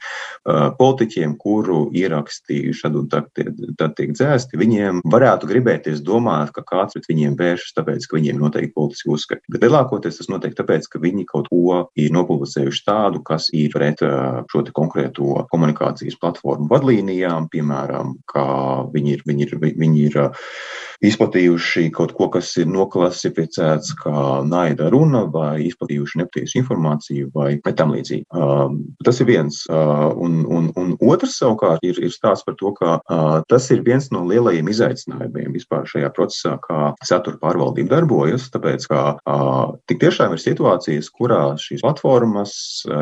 Politiķiem, 0.79 1.35
kuru 1.41 1.87
ierakstījuši 1.95 2.85
tad 2.85 2.97
un 2.99 3.09
tad, 3.11 3.29
tad 3.79 3.95
tiek 3.97 4.13
dzēsti, 4.15 4.59
viņiem 4.59 5.03
varētu 5.09 5.49
gribēties 5.49 6.03
domāt, 6.05 6.53
ka 6.55 6.63
kāds 6.67 6.95
pret 6.95 7.09
viņiem 7.09 7.37
vēršas, 7.39 7.75
tāpēc, 7.77 8.07
ka 8.07 8.17
viņiem 8.17 8.39
noteikti 8.41 8.75
politiski 8.75 9.11
uzskati. 9.13 9.45
Bet 9.51 9.65
lielākoties 9.65 10.19
tas 10.21 10.29
notiek 10.31 10.55
tāpēc, 10.57 10.87
ka 10.91 11.01
viņi 11.03 11.25
kaut 11.29 11.49
ko 11.51 11.81
ir 11.99 12.13
nopublicējuši 12.15 12.85
tādu, 12.87 13.23
kas 13.25 13.49
ir 13.55 13.73
pret 13.75 14.03
šo 14.51 14.63
konkrēto 14.75 15.45
komunikācijas 15.51 16.17
platformu 16.19 16.69
vadlīnijām, 16.71 17.49
piemēram, 17.53 18.17
kā 18.29 18.45
viņi 18.93 19.15
ir, 19.17 19.23
viņi 19.27 19.47
ir, 19.47 19.55
viņi 19.59 19.88
ir 19.97 20.17
izplatījuši 21.05 21.87
kaut 21.95 22.11
ko, 22.17 22.27
kas 22.33 22.51
ir 22.59 22.67
noklasificēts 22.67 23.93
kā 24.01 24.23
naida 24.47 24.89
runa, 24.91 25.23
vai 25.31 25.69
izplatījuši 25.69 26.19
nepatiesu 26.21 26.59
informāciju, 26.59 27.29
vai 27.35 27.53
tam 27.77 27.93
līdzīgi. 27.95 28.25
Tas 29.05 29.21
ir 29.23 29.29
viens. 29.29 29.61
Un, 29.69 30.41
un, 30.43 30.69
un 30.79 30.95
otrs 30.99 31.37
savukārt 31.39 31.85
ir, 31.87 32.01
ir 32.03 32.11
stāsts 32.13 32.47
par 32.47 32.57
to, 32.59 32.73
ka 32.75 32.97
tas 33.51 33.69
ir 33.71 33.83
viens 33.85 34.09
no 34.11 34.25
lielajiem 34.27 34.71
izaicinājumiem 34.73 35.55
vispār 35.55 35.87
šajā 35.89 36.11
procesā, 36.15 36.57
kā 36.65 36.91
satura 37.07 37.39
pārvaldība 37.41 37.95
darbojas. 37.95 38.49
Tāpēc, 38.51 38.89
ka 38.91 39.05
tik 39.87 40.03
tiešām 40.03 40.35
ir 40.35 40.43
situācijas, 40.43 41.11
kurās 41.15 41.63
šīs 41.69 41.85
platformas 41.85 42.53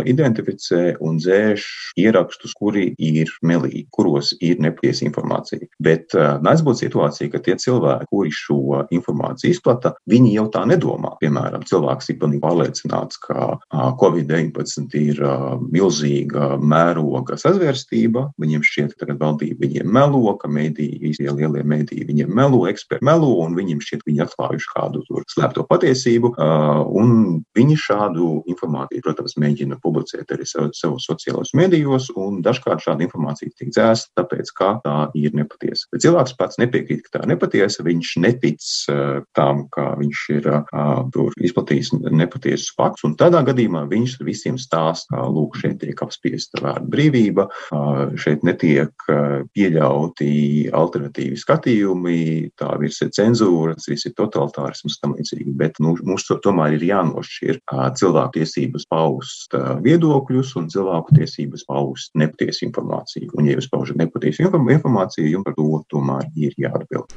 identificē 0.06 1.00
un 1.02 1.18
dzēš 1.22 1.66
ierakstus, 1.98 2.54
kuri 2.58 2.92
ir 3.02 3.34
melīgi, 3.42 3.88
kuros 3.94 4.36
ir 4.44 4.62
nepatiesa 4.62 5.08
informācija. 5.08 5.66
Bet 5.82 6.14
uh, 6.18 6.38
mēdz 6.46 6.64
būt 6.78 6.86
situācija, 6.86 7.32
ka 7.34 7.42
tie 7.44 7.56
cilvēki, 7.58 8.08
kuri 8.12 8.32
šo 8.32 8.84
informāciju 8.94 9.52
izplata, 9.52 9.94
viņi 10.10 10.36
jau 10.36 10.48
tā 10.54 10.66
nedomā. 10.70 11.16
Piemēram, 11.22 11.66
cilvēks 11.68 12.12
ir 12.12 12.20
pilnīgi 12.22 12.44
pārliecināts, 12.44 13.20
ka 13.24 13.58
Covid-19 13.74 14.96
ir 15.00 15.22
milzīga 15.72 16.58
mēroga 16.62 17.38
sazvērstība. 17.38 18.32
Viņiem 18.38 18.64
šķiet, 18.64 18.94
ka 18.96 19.06
tagad 19.06 19.22
valdība 19.22 19.66
viņiem 19.66 19.92
melo, 19.92 20.36
ka 20.38 20.48
mediji, 20.48 21.00
visi 21.02 21.26
lielie 21.28 21.64
mediji 21.64 22.06
viņiem 22.08 22.34
melo, 22.34 22.66
eksperti 22.70 23.06
melo, 23.06 23.34
un 23.44 23.56
viņiem 23.58 23.82
šķiet, 23.84 24.04
ka 24.04 24.12
viņi 24.12 24.24
atklājuši 24.28 24.72
kādu 24.76 25.04
slēpto 25.34 25.66
patiesību. 25.68 26.34
Un 26.98 27.42
viņi 27.58 27.80
šādu 27.82 28.30
informāciju, 28.52 29.04
protams, 29.06 29.38
mēģina 29.42 29.80
publicēt 29.84 30.32
arī 30.36 30.46
savos 30.48 30.78
savu 30.78 31.00
sociālajos 31.02 31.54
medijos, 31.58 32.10
un 32.18 32.42
dažkārt 32.46 32.84
šāda 32.86 33.06
informācija 33.06 33.52
tiek 33.58 33.72
dzēsta, 33.74 34.14
tāpēc, 34.22 34.52
ka 34.58 34.70
tā 34.84 34.96
ir 35.18 35.36
nepatiesa. 35.38 35.88
Bet 35.94 36.04
cilvēks 36.06 36.36
pats 36.38 36.60
nepiekrīt, 36.68 37.08
ka 37.08 37.18
tā 37.18 37.26
nepatiesa 37.32 37.58
patiesa, 37.58 37.86
viņš 37.86 38.12
netic 38.24 38.62
uh, 38.92 39.24
tam, 39.36 39.68
ka 39.74 39.96
viņš 39.98 40.24
ir 40.36 40.48
uh, 40.52 41.32
izplatījis 41.42 41.94
nepatiesus 42.12 42.74
faktus. 42.78 43.06
Un 43.08 43.16
tādā 43.18 43.44
gadījumā 43.46 43.88
viņš 43.90 44.18
visiem 44.26 44.58
stāsta, 44.58 45.16
ka 45.16 45.28
lūk, 45.28 45.58
šeit 45.58 45.80
tiek 45.82 45.98
apspiesta 46.02 46.62
vārda 46.62 46.88
brīvība, 46.88 47.48
uh, 47.48 48.16
šeit 48.18 48.44
netiek 48.44 48.92
pieļauti 49.08 50.70
alternatīvi 50.76 51.38
skatījumi, 51.38 52.52
tā 52.58 52.74
virs 52.80 53.02
ir 53.02 53.12
cenzūra, 53.16 53.76
tas 53.78 53.88
viss 53.90 54.08
ir 54.08 54.16
totalitārisms 54.18 54.98
un 54.98 55.02
tam 55.02 55.16
līdzīgi. 55.18 55.56
Bet 55.58 55.80
nu, 55.84 55.96
mums 56.04 56.28
to 56.28 56.38
tomēr 56.44 56.78
ir 56.78 56.86
jānošķir 56.88 57.62
cilvēku 57.98 58.38
tiesības 58.38 58.88
paust 58.92 59.56
viedokļus 59.84 60.54
un 60.60 60.70
cilvēku 60.72 61.18
tiesības 61.18 61.66
paust 61.68 62.14
nepatiesu 62.20 62.68
informāciju. 62.68 63.32
Un, 63.38 63.50
ja 63.50 63.58
jūs 63.58 63.70
paužat 63.72 64.00
nepatiesu 64.02 64.46
informāciju, 64.48 65.32
jums 65.32 65.48
par 65.48 65.58
to 65.58 65.82
tomēr 65.94 66.28
ir 66.38 66.47
year 66.58 66.70
he 66.70 66.80
to 66.80 66.88
build. 66.90 67.14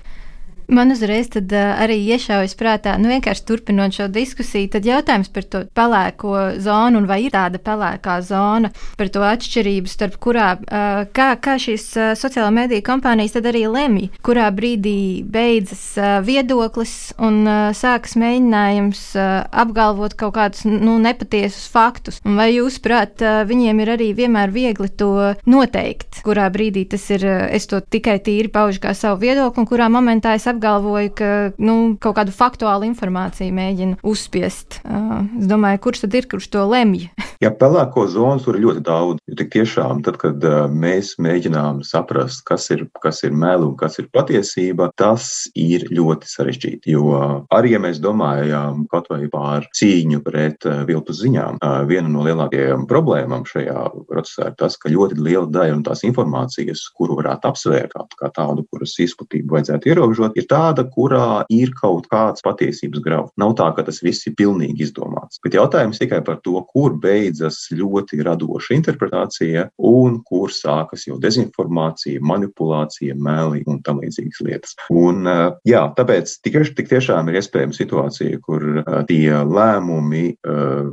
Man 0.71 0.93
uzreiz 0.95 1.27
tad, 1.35 1.51
uh, 1.51 1.81
arī 1.83 1.97
iešaujas 2.15 2.53
prātā, 2.55 2.93
nu 3.03 3.11
vienkārši 3.11 3.43
turpinot 3.43 3.97
šo 3.97 4.05
diskusiju, 4.13 4.69
tad 4.71 4.85
jautājums 4.87 5.31
par 5.35 5.47
to 5.51 5.63
pelēko 5.75 6.35
zonu 6.63 7.01
un 7.01 7.09
vai 7.11 7.25
ir 7.25 7.33
tāda 7.35 7.59
pelēkā 7.59 8.21
zona, 8.23 8.71
par 8.95 9.11
to 9.11 9.25
atšķirību 9.27 9.91
starp 9.91 10.15
kurā, 10.23 10.53
uh, 10.63 11.01
kā, 11.11 11.33
kā 11.43 11.57
šīs 11.59 11.87
uh, 11.99 12.13
sociālā 12.15 12.53
mediju 12.55 12.85
kompānijas 12.87 13.35
tad 13.35 13.49
arī 13.51 13.65
lemj, 13.67 14.13
kurā 14.23 14.47
brīdī 14.55 15.25
beidzas 15.27 15.83
uh, 15.99 16.13
viedoklis 16.23 16.95
un 17.19 17.41
uh, 17.49 17.59
sākas 17.75 18.15
mēģinājums 18.23 19.03
uh, 19.19 19.33
apgalvot 19.65 20.15
kaut 20.23 20.37
kādus 20.39 20.63
nu, 20.71 21.01
nepatiesus 21.03 21.67
faktus. 21.75 22.23
Un 22.23 22.39
vai 22.39 22.53
jūs 22.53 22.79
prāt, 22.79 23.19
uh, 23.27 23.43
viņiem 23.51 23.83
ir 23.83 23.95
arī 23.97 24.13
vienmēr 24.23 24.55
viegli 24.55 24.93
to 24.95 25.35
noteikt, 25.51 26.23
kurā 26.23 26.47
brīdī 26.55 26.87
tas 26.95 27.11
ir, 27.11 27.27
uh, 27.27 27.51
es 27.51 27.67
to 27.67 27.83
tikai 27.83 28.21
tīri 28.23 28.55
paužu 28.55 28.87
kā 28.87 28.95
savu 28.95 29.25
viedokli 29.27 29.65
un 29.65 29.71
kurā 29.75 29.91
momentā 29.91 30.39
es 30.39 30.47
apgalvoju 30.47 30.60
apgalvoju, 30.61 31.11
ka 31.17 31.31
nu, 31.57 31.97
kaut 32.01 32.19
kādu 32.19 32.35
faktuālu 32.37 32.85
informāciju 32.91 33.55
mēģina 33.57 34.01
uzspiest. 34.05 34.83
Uh, 34.85 35.25
es 35.41 35.49
domāju, 35.49 35.81
kurš 35.87 36.05
tad 36.05 36.17
ir, 36.19 36.29
kurš 36.29 36.51
to 36.53 36.65
lemj? 36.69 37.09
Jā, 37.45 37.49
pelēko 37.57 38.05
zonu 38.13 38.45
tur 38.45 38.59
ir 38.59 38.67
ļoti 38.67 38.83
daudz. 38.85 39.23
Jo 39.25 39.39
tik 39.39 39.53
tiešām, 39.55 40.03
tad, 40.05 40.19
kad 40.21 40.45
uh, 40.45 40.67
mēs 40.69 41.15
mēģinām 41.23 41.81
saprast, 41.87 42.45
kas 42.49 42.69
ir, 42.75 42.85
kas 43.01 43.23
ir 43.25 43.33
meli 43.33 43.65
un 43.71 43.77
kas 43.81 43.97
ir 44.03 44.11
patiesība, 44.13 44.91
tas 45.01 45.49
ir 45.57 45.87
ļoti 45.89 46.29
sarežģīti. 46.29 46.93
Jo 46.93 47.07
uh, 47.15 47.33
arī, 47.57 47.75
ja 47.77 47.81
mēs 47.81 48.03
domājam 48.05 48.85
kaut 48.93 49.09
vai 49.09 49.25
par 49.33 49.65
cīņu 49.81 50.21
pret 50.27 50.69
uh, 50.69 50.83
viltus 50.89 51.23
ziņām, 51.25 51.57
viena 51.89 52.09
no 52.11 52.23
lielākajām 52.27 52.85
problēmām 52.91 53.47
šajā 53.49 53.87
procesā 54.09 54.51
ir 54.51 54.55
tas, 54.61 54.77
ka 54.81 54.93
ļoti 54.93 55.19
liela 55.21 55.47
daļa 55.49 55.79
no 55.79 55.85
tās 55.87 56.03
informācijas, 56.07 56.83
kuru 56.97 57.17
varētu 57.21 57.49
apsvērt 57.51 57.97
kā 58.19 58.31
tādu, 58.35 58.65
kuras 58.71 58.97
izplatību 59.03 59.57
vajadzētu 59.57 59.91
ierobežot, 59.91 60.37
ir 60.39 60.50
tāda, 60.51 60.85
kurā 60.91 61.45
ir 61.53 61.73
kaut 61.79 62.09
kāds 62.11 62.45
patiesības 62.45 63.03
grauds. 63.05 63.35
Nav 63.41 63.55
tā, 63.59 63.71
ka 63.77 63.85
tas 63.87 64.01
viss 64.05 64.27
ir 64.29 64.37
pilnīgi 64.39 64.87
izdomāts. 64.87 65.41
Bet 65.45 65.57
jautājums 65.57 66.01
tikai 66.01 66.21
par 66.27 66.41
to, 66.45 66.59
kur 66.73 66.97
beidzas 67.01 67.63
ļoti 67.75 68.21
radoša 68.27 68.77
interpretācija 68.77 69.69
un 69.91 70.21
kur 70.27 70.53
sākas 70.55 71.07
jau 71.09 71.19
dezinformācija, 71.23 72.23
manipulācija, 72.25 73.17
meli 73.17 73.65
un 73.71 73.81
tam 73.87 74.03
līdzīgas 74.03 74.43
lietas. 74.47 74.77
Un, 74.91 75.27
eh, 75.31 75.47
jā, 75.69 75.85
tāpēc 75.97 76.37
tik, 76.45 76.59
tik 76.77 76.91
tiešām 76.91 77.31
ir 77.31 77.41
iespējama 77.41 77.77
situācija, 77.77 78.41
kur 78.45 78.67
eh, 78.83 78.91
tie 79.09 79.31
lēmumi 79.31 80.25
eh, 80.31 80.91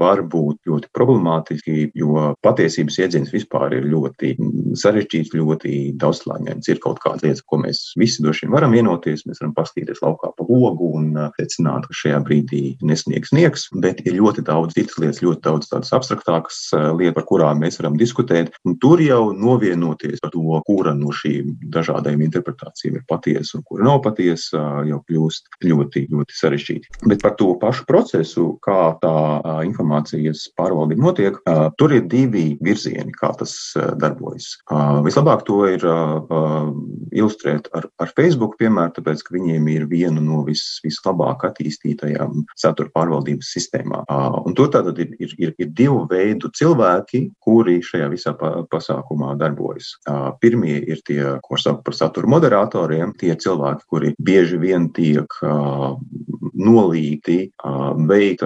var 0.00 0.24
būt 0.30 0.70
ļoti 0.70 0.90
problemātiski, 0.96 1.90
jo 1.98 2.30
patiesības 2.44 2.98
iedziens 3.02 3.34
vispār 3.34 3.74
ir 3.78 3.88
ļoti 3.90 4.34
sarežģīts, 4.78 5.34
ļoti 5.36 5.76
daudzslāņains. 6.00 6.68
Ir 6.70 6.82
kaut 6.82 7.00
kādas 7.02 7.24
lietas, 7.26 7.44
ko 7.46 7.60
mēs 7.62 7.82
visi 8.00 8.24
droši 8.24 8.46
vien 8.46 8.54
varam 8.54 8.74
vienot 8.74 8.89
vienoties, 8.90 9.24
mēs 9.26 9.40
varam 9.40 9.54
paskatīties 9.54 10.02
laukā 10.02 10.32
pa 10.36 10.44
logu 10.48 10.90
un 10.98 11.12
secināt, 11.38 11.86
ka 11.86 11.94
šajā 11.94 12.20
brīdī 12.26 12.62
nesniegs 12.82 13.30
sniegs, 13.30 13.68
bet 13.80 14.00
ir 14.04 14.18
ļoti 14.18 14.44
daudz 14.46 14.74
citas 14.74 14.98
lietas, 14.98 15.22
ļoti 15.22 15.40
daudz 15.46 15.70
tādas 15.70 15.92
abstraktākas 15.92 16.58
lietas, 16.98 17.14
par 17.14 17.26
kurām 17.28 17.60
mēs 17.62 17.78
varam 17.80 17.96
diskutēt. 17.98 18.52
Un 18.66 18.76
tur 18.80 19.00
jau 19.02 19.32
novienoties 19.34 20.20
par 20.22 20.32
to, 20.34 20.60
kura 20.66 20.94
no 20.94 21.10
šīm 21.14 21.56
dažādajām 21.74 22.22
interpretācijām 22.26 22.98
ir 22.98 23.06
patiesa 23.08 23.58
un 23.58 23.64
kura 23.66 23.86
nav 23.86 24.00
patiesa, 24.04 24.62
jau 24.88 25.00
kļūst 25.06 25.60
ļoti, 25.66 26.06
ļoti 26.10 26.38
sarežģīti. 26.38 26.94
Bet 27.10 27.22
par 27.22 27.36
to 27.38 27.54
pašu 27.60 27.86
procesu, 27.88 28.46
kā 28.64 28.94
tā 29.02 29.14
informācijas 29.66 30.48
pārvaldība 30.58 31.06
notiek, 31.06 31.40
tur 31.78 31.94
ir 31.94 32.06
divi 32.10 32.56
virzieni, 32.62 33.12
kā 33.16 33.32
tas 33.38 33.56
darbojas. 34.00 34.54
Vislabāk 35.04 35.44
to 35.48 35.62
ir 35.70 35.84
ilustrēt 37.14 37.68
ar, 37.76 37.88
ar 38.00 38.14
Facebook 38.16 38.56
piemēru 38.60 38.79
piemēru, 38.80 38.94
tāpēc, 38.96 39.22
ka 39.22 39.34
viņiem 39.34 39.68
ir 39.68 39.86
viena 39.88 40.20
no 40.20 40.44
vis, 40.44 40.80
vislabāk 40.84 41.44
attīstītajām 41.48 42.46
satura 42.56 42.90
pārvaldības 42.94 43.52
sistēmām. 43.52 44.04
Un 44.46 44.54
tur 44.54 44.70
tātad 44.70 44.98
ir, 44.98 45.14
ir, 45.18 45.34
ir, 45.38 45.54
ir 45.58 45.70
divu 45.72 46.06
veidu 46.10 46.50
cilvēki, 46.50 47.32
kuri 47.40 47.80
šajā 47.82 48.08
visā 48.10 48.34
pasākumā 48.70 49.36
darbojas. 49.38 49.96
Pirmie 50.40 50.80
ir 50.80 51.02
tie, 51.06 51.38
ko 51.42 51.56
sauc 51.56 51.82
par 51.84 51.94
satura 51.94 52.28
moderatoriem, 52.30 53.14
tie 53.18 53.34
cilvēki, 53.34 53.86
kuri 53.88 54.14
bieži 54.18 54.58
vien 54.60 54.90
tiek 54.90 55.28
nolīti 56.60 57.38
veikt 58.10 58.44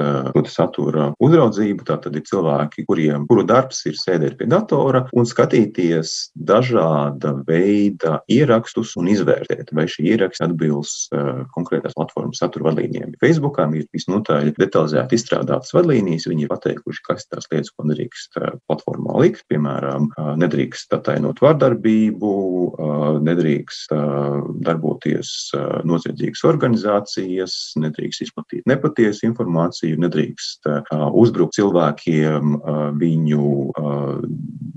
satura 0.52 1.11
uzraudzību. 1.23 1.85
Tātad 1.88 2.14
ir 2.14 2.25
cilvēki, 2.28 2.85
kuriem, 2.88 3.26
kuru 3.30 3.42
darbs 3.49 3.83
ir 3.90 3.99
sēdēt 3.99 4.37
pie 4.38 4.47
datora 4.50 5.04
un 5.16 5.26
skatīties 5.28 6.14
dažāda 6.35 7.35
veida 7.49 8.21
ierakstus 8.30 8.94
un 9.00 9.11
izvērtēt, 9.11 9.73
vai 9.75 9.88
šie 9.90 10.06
ieraksti 10.14 10.47
atbilst 10.47 11.14
konkrētās 11.56 11.97
platformas 11.99 12.40
satura 12.42 12.71
vadlīnijām. 12.71 13.16
Facebookā 13.23 13.66
ir 13.75 13.88
visnotaļ 13.94 14.52
detalizēti 14.61 15.18
izstrādātas 15.18 15.75
vadlīnijas. 15.75 16.28
Viņi 16.30 16.47
ir 16.47 16.52
pateikuši, 16.52 17.04
kas 17.09 17.26
tās 17.26 17.50
lietas, 17.50 17.73
ko 17.75 17.88
nedrīkst 17.90 18.38
platformā 18.68 19.18
likt. 19.25 19.42
Piemēram, 19.50 20.11
nedrīkst 20.40 20.94
atainot 20.94 21.42
vardarbību, 21.42 22.33
nedrīkst 23.25 23.94
darboties 24.66 25.35
noziedzīgas 25.88 26.44
organizācijas, 26.49 27.59
nedrīkst 27.80 28.03
izplatīt. 28.04 28.64
Nepatiesu 28.68 29.26
informāciju, 29.28 29.99
nedrīkst 30.04 30.68
uzbrukt 31.16 31.56
cilvēkiem 31.56 32.56
viņu 33.00 33.49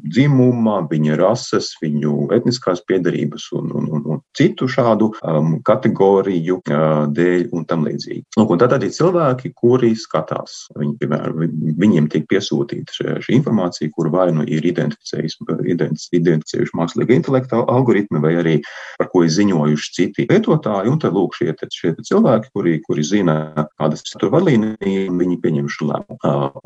dzimuma, 0.07 0.79
viņa 0.91 1.17
rases, 1.19 1.73
viņu 1.81 2.29
etniskās 2.37 2.83
piedarības 2.87 3.49
un, 3.57 3.71
un, 3.75 3.89
un, 3.97 4.05
un 4.15 4.21
citu 4.37 4.67
šādu 4.69 5.09
um, 5.21 5.61
kategoriju 5.65 6.59
uh, 6.61 7.07
dēļ 7.13 7.47
un 7.57 7.65
tam 7.69 7.85
līdzīgi. 7.87 8.23
Lūk, 8.37 8.49
un 8.53 8.59
tad 8.61 8.71
arī 8.77 8.87
cilvēki, 8.93 9.47
kuri 9.57 9.91
skatās, 9.97 10.51
viņi, 10.77 10.93
piemēram, 11.01 11.35
viņiem 11.81 12.05
tiek 12.13 12.25
piesūtīta 12.29 12.89
šī 13.23 13.31
informācija, 13.39 13.93
kuru 13.95 14.09
vai 14.13 14.27
nu 14.35 14.41
ir 14.45 14.61
identificējuši 14.67 16.77
mākslīga 16.77 17.11
intelekta 17.17 17.55
algoritmi, 17.65 18.17
vai 18.23 18.33
arī 18.41 18.55
par 18.99 19.07
ko 19.13 19.19
ir 19.25 19.31
ziņojuši 19.33 19.87
citi 19.97 20.21
lietotāji. 20.29 20.91
Un 20.91 20.97
tad 21.01 21.11
lūk, 21.17 21.31
šie, 21.39 21.49
šie 21.73 21.89
cilvēki, 21.97 22.47
kuri, 22.55 22.73
kuri 22.85 23.03
zina, 23.05 23.35
kādas 23.79 23.99
satura 24.05 24.31
vadlīnijas, 24.37 25.11
viņi 25.17 25.37
pieņem 25.43 25.67
šo 25.71 25.83
lēmumu. 25.91 26.17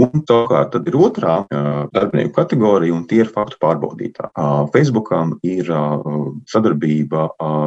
Un 0.02 0.10
savukārt 0.28 0.70
tad 0.76 0.84
ir 0.90 0.96
otrā 1.00 1.36
darbinieku 1.94 2.34
kategorija, 2.36 2.94
un 2.96 3.04
tie 3.10 3.20
ir 3.24 3.30
faktu 3.32 3.56
pārbaudītāji. 3.62 4.32
Facebookam 4.76 5.28
ir 5.48 5.66
sadarbība 6.52 7.20
ar 7.42 7.61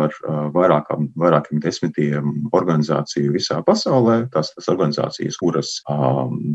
vairākām, 0.54 1.08
vairākiem 1.18 1.60
desmitiem 1.64 2.48
organizāciju 2.54 3.34
visā 3.34 3.60
pasaulē. 3.66 4.24
Tas 4.34 4.52
ir 4.56 4.70
organizācijas, 4.74 5.38
kuras 5.40 5.76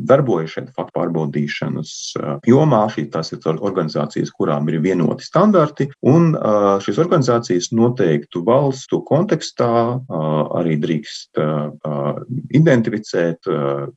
darbojas 0.10 0.56
šeit 0.56 0.72
faktu 0.76 0.96
pārbaudīšanas 1.00 1.94
jomā. 2.50 2.82
Šī, 2.94 3.08
tas 3.14 3.34
ir 3.36 3.44
organizācijas, 3.50 4.32
kurām 4.36 4.70
ir 4.72 4.80
vienoti 4.84 5.26
standarti, 5.28 5.90
un 6.08 6.34
šīs 6.84 7.00
organizācijas 7.02 7.72
noteiktu 7.76 8.44
valstu 8.48 9.02
kontekstā 9.08 9.72
arī 10.60 10.78
drīkst 10.82 11.40
identificēt 12.58 13.50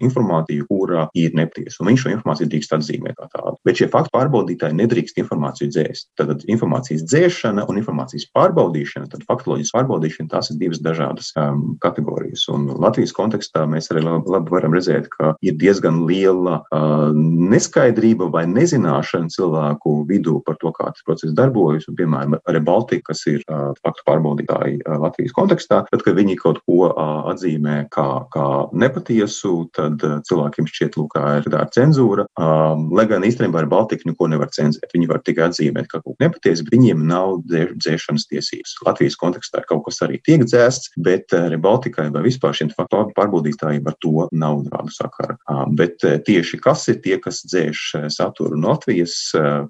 informāciju, 0.03 0.67
kura 0.69 1.07
ir 1.19 1.35
nepatiesa, 1.39 1.81
un 1.81 1.93
viņš 1.93 2.05
šo 2.05 2.13
informāciju 2.17 2.51
drīkst 2.53 2.77
atzīmēt 2.77 3.19
kā 3.19 3.29
tādu. 3.33 3.57
Bet 3.67 3.81
šie 3.81 3.89
faktu 3.93 4.13
pārbaudītāji 4.17 4.79
nedrīkst 4.79 5.21
informāciju 5.23 5.73
dzēst. 5.73 6.11
Tad 6.21 6.45
informācijas 6.51 7.05
dzēšana 7.09 7.67
un 7.69 7.81
informācijas 7.81 8.29
pārbaudīšana, 8.37 9.09
tad 9.13 9.25
faktoloģijas 9.33 9.73
pārbaudīšana, 9.75 10.31
tās 10.33 10.53
ir 10.53 10.61
divas 10.61 10.83
dažādas 10.85 11.33
um, 11.41 11.65
kategorijas. 11.83 12.47
Un 12.53 12.69
Latvijas 12.83 13.15
kontekstā 13.17 13.65
mēs 13.71 13.91
arī 13.93 14.05
labi, 14.07 14.33
labi 14.33 14.55
varam 14.55 14.77
redzēt, 14.77 15.09
ka 15.12 15.33
ir 15.45 15.57
diezgan 15.61 16.03
liela 16.09 16.61
uh, 16.62 17.11
neskaidrība 17.53 18.29
vai 18.33 18.45
nezināšana 18.51 19.33
cilvēku 19.33 19.97
vidū 20.11 20.39
par 20.47 20.59
to, 20.62 20.73
kā 20.77 20.91
tas 20.91 21.07
process 21.07 21.35
darbojas. 21.37 21.89
Un, 21.91 21.99
piemēram, 21.99 22.39
arī 22.51 22.62
Baltika, 22.65 23.12
kas 23.12 23.25
ir 23.31 23.43
uh, 23.49 23.73
faktu 23.83 24.07
pārbaudītāji 24.09 24.81
uh, 24.83 24.99
Latvijas 25.03 25.35
kontekstā, 25.37 25.83
tad, 25.91 26.05
kad 26.05 26.19
viņi 26.19 26.39
kaut 26.41 26.62
ko 26.67 26.91
uh, 26.91 27.12
atzīmē 27.33 27.87
kā, 27.95 28.09
kā 28.35 28.49
nepatiesu, 28.77 29.55
tad 29.77 30.03
uh, 30.07 30.19
cilvēkiem 30.29 30.69
šķiet, 30.71 30.99
lūk, 31.01 31.19
ir 31.39 31.49
tā 31.53 31.65
cenzūra. 31.75 32.27
Um, 32.41 32.89
lai 32.97 33.07
gan 33.11 33.27
īstenībā 33.27 33.62
ar 33.62 33.71
Baltiku 33.71 34.11
neko 34.11 34.29
nevar 34.33 34.53
cenzēt. 34.55 34.91
Viņi 34.95 35.11
var 35.11 35.23
tikai 35.25 35.49
atzīmēt, 35.49 35.89
ka 35.91 36.03
kaut 36.03 36.17
kas 36.17 36.27
nepatiesi, 36.27 36.67
bet 36.67 36.77
viņiem 36.77 37.07
nav 37.09 37.41
dzēšanas 37.49 38.29
tiesības. 38.31 38.77
Latvijas 38.87 39.19
kontekstā 39.23 39.62
kaut 39.69 39.85
kas 39.87 40.02
arī 40.05 40.19
tiek 40.26 40.45
dzēsts, 40.45 40.97
bet 41.02 41.33
arī 41.37 41.61
Baltikai 41.62 42.09
vai 42.12 42.25
vispār 42.26 42.57
šiem 42.59 42.73
pārbaudītājiem 42.83 43.87
ar 43.87 43.97
to 44.02 44.29
nav 44.33 44.62
nekādu 44.67 44.95
sakaru. 44.95 45.38
Bet 45.79 46.02
tieši 46.02 46.61
kas 46.62 46.88
ir 46.91 47.00
tie, 47.05 47.17
kas 47.23 47.43
dzēš 47.47 47.85
saturu 48.12 48.59
no 48.59 48.73
Latvijas, 48.73 49.14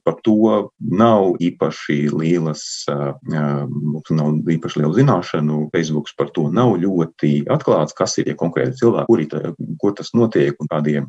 par 0.06 0.18
to 0.24 0.70
nav 0.78 1.36
īpaši 1.42 1.96
lielas, 2.14 2.62
nav 2.88 4.52
īpaši 4.54 4.82
liela 4.82 4.94
zināšanu. 4.96 5.58
Facebook 5.74 6.10
par 6.18 6.30
to 6.34 6.48
nav 6.54 6.76
ļoti 6.82 7.32
atklāts, 7.52 7.96
kas 7.96 8.18
ir 8.20 8.28
tie 8.28 8.36
konkrēti 8.38 8.78
cilvēki, 8.82 9.08
kuri, 9.10 9.26
tā, 9.30 9.52
kur 9.82 9.96
tas 9.98 10.12
notiek 10.14 10.54
un 10.62 10.70
kādiem, 10.70 11.08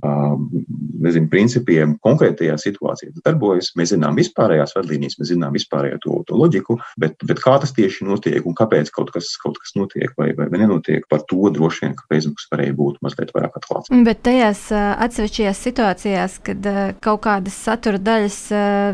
nezinu, 1.04 1.30
principiem 1.32 1.98
konkrētajā 2.04 2.58
situācijā 2.62 3.14
darbojas. 3.26 3.74
Mēs 3.78 3.94
zinām 3.94 4.18
vispārējās 4.18 4.76
vadlīnijas, 4.78 5.20
mēs 5.20 5.32
zinām 5.34 5.54
vispārējo 5.56 5.98
to, 6.04 6.14
to 6.30 6.34
loģiku, 6.40 6.80
bet, 7.00 7.14
bet 7.28 7.38
kā 7.44 7.54
tas 7.62 7.74
tieši 7.76 8.00
notiek 8.08 8.23
un 8.44 8.56
kāpēc 8.58 8.92
kaut 8.94 9.12
kas, 9.14 9.34
kaut 9.42 9.60
kas 9.62 9.76
notiek 9.78 10.14
vai, 10.20 10.32
vai, 10.38 10.48
vai 10.52 10.62
nenotiek, 10.64 11.06
par 11.12 11.26
to 11.30 11.50
droši 11.54 11.86
vien, 11.86 11.96
ka 11.98 12.08
Facebook 12.12 12.42
varēja 12.54 12.76
būt 12.78 13.00
mazliet 13.06 13.34
vairāk 13.36 13.58
atklāts. 13.60 13.92
Bet 14.08 14.24
tajās 14.26 14.66
atsevišķajās 14.74 15.64
situācijās, 15.68 16.38
kad 16.48 16.70
kaut 17.04 17.24
kādas 17.26 17.58
satura 17.66 18.02
daļas 18.02 18.40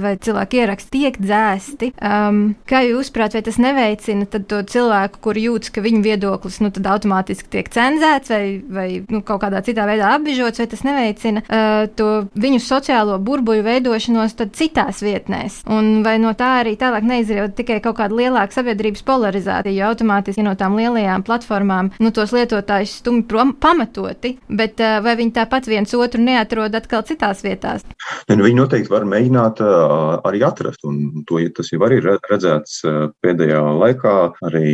vai 0.03 0.15
cilvēku 0.21 0.59
ieraksti 0.59 0.93
tiek 0.93 1.19
dzēsti, 1.21 1.91
um, 1.95 2.41
kā 2.69 2.83
jūs 2.85 3.11
prāt, 3.15 3.35
vai 3.37 3.43
tas 3.45 3.59
neveicina 3.61 4.27
to 4.29 4.61
cilvēku, 4.69 5.21
kur 5.23 5.39
jūtas, 5.39 5.73
ka 5.73 5.83
viņu 5.85 6.01
viedoklis 6.05 6.59
nu, 6.63 6.71
automātiski 6.71 7.51
tiek 7.53 7.69
cenzēts 7.73 8.31
vai, 8.33 8.43
vai 8.63 8.87
nu, 9.09 9.21
kaut 9.25 9.43
kādā 9.43 9.61
citā 9.65 9.85
veidā 9.89 10.13
apbežots, 10.15 10.61
vai 10.61 10.67
tas 10.71 10.83
neveicina 10.87 11.43
uh, 11.45 11.85
to 11.99 12.09
viņu 12.39 12.61
sociālo 12.63 13.17
burbuļu 13.23 13.65
veidošanos 13.65 14.37
citās 14.57 15.03
vietnēs? 15.05 15.61
Un 15.69 16.01
vai 16.05 16.17
no 16.21 16.33
tā 16.37 16.59
arī 16.63 16.75
tālāk 16.79 17.05
neizriet 17.07 17.55
tikai 17.57 17.79
kaut 17.83 17.99
kāda 17.99 18.17
lielāka 18.17 18.59
sabiedrības 18.59 19.05
polarizācija, 19.19 19.75
jo 19.75 19.89
automātiski 19.91 20.43
no 20.45 20.55
tām 20.59 20.77
lielajām 20.79 21.23
platformām 21.27 21.91
nu, 21.99 22.11
tos 22.15 22.33
lietotājus 22.35 22.99
stumj 23.01 23.25
prom 23.29 23.53
pamatoti, 23.59 24.35
bet 24.47 24.79
uh, 24.83 24.99
vai 25.03 25.15
viņi 25.19 25.35
tāpat 25.35 25.67
viens 25.69 25.93
otru 25.95 26.21
neatrod 26.23 26.75
atkal 26.75 27.03
citās 27.07 27.43
vietās? 27.43 27.85
Ne, 28.29 28.37
nu, 28.37 28.45
viņi 28.47 28.59
noteikti 28.61 28.93
var 28.93 29.07
mēģināt 29.09 29.61
uh, 29.63 30.19
arī 30.27 30.43
atrast, 30.47 30.85
un 30.87 31.25
to, 31.27 31.41
tas 31.55 31.71
jau 31.73 31.81
arī 31.87 31.99
redzēts 32.05 32.79
uh, 32.87 32.99
pēdējā 33.23 33.61
laikā, 33.79 34.15
arī 34.47 34.67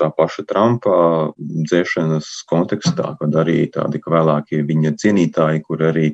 tā 0.00 0.08
paša 0.16 0.44
Trumpa 0.48 0.96
dzēšanas 1.38 2.28
kontekstā, 2.50 3.14
kad 3.20 3.36
arī 3.42 3.64
tādi 3.72 4.00
vēlākie 4.10 4.62
viņa 4.66 4.94
cienītāji, 5.00 5.62
kur 5.66 5.82
arī 5.90 6.10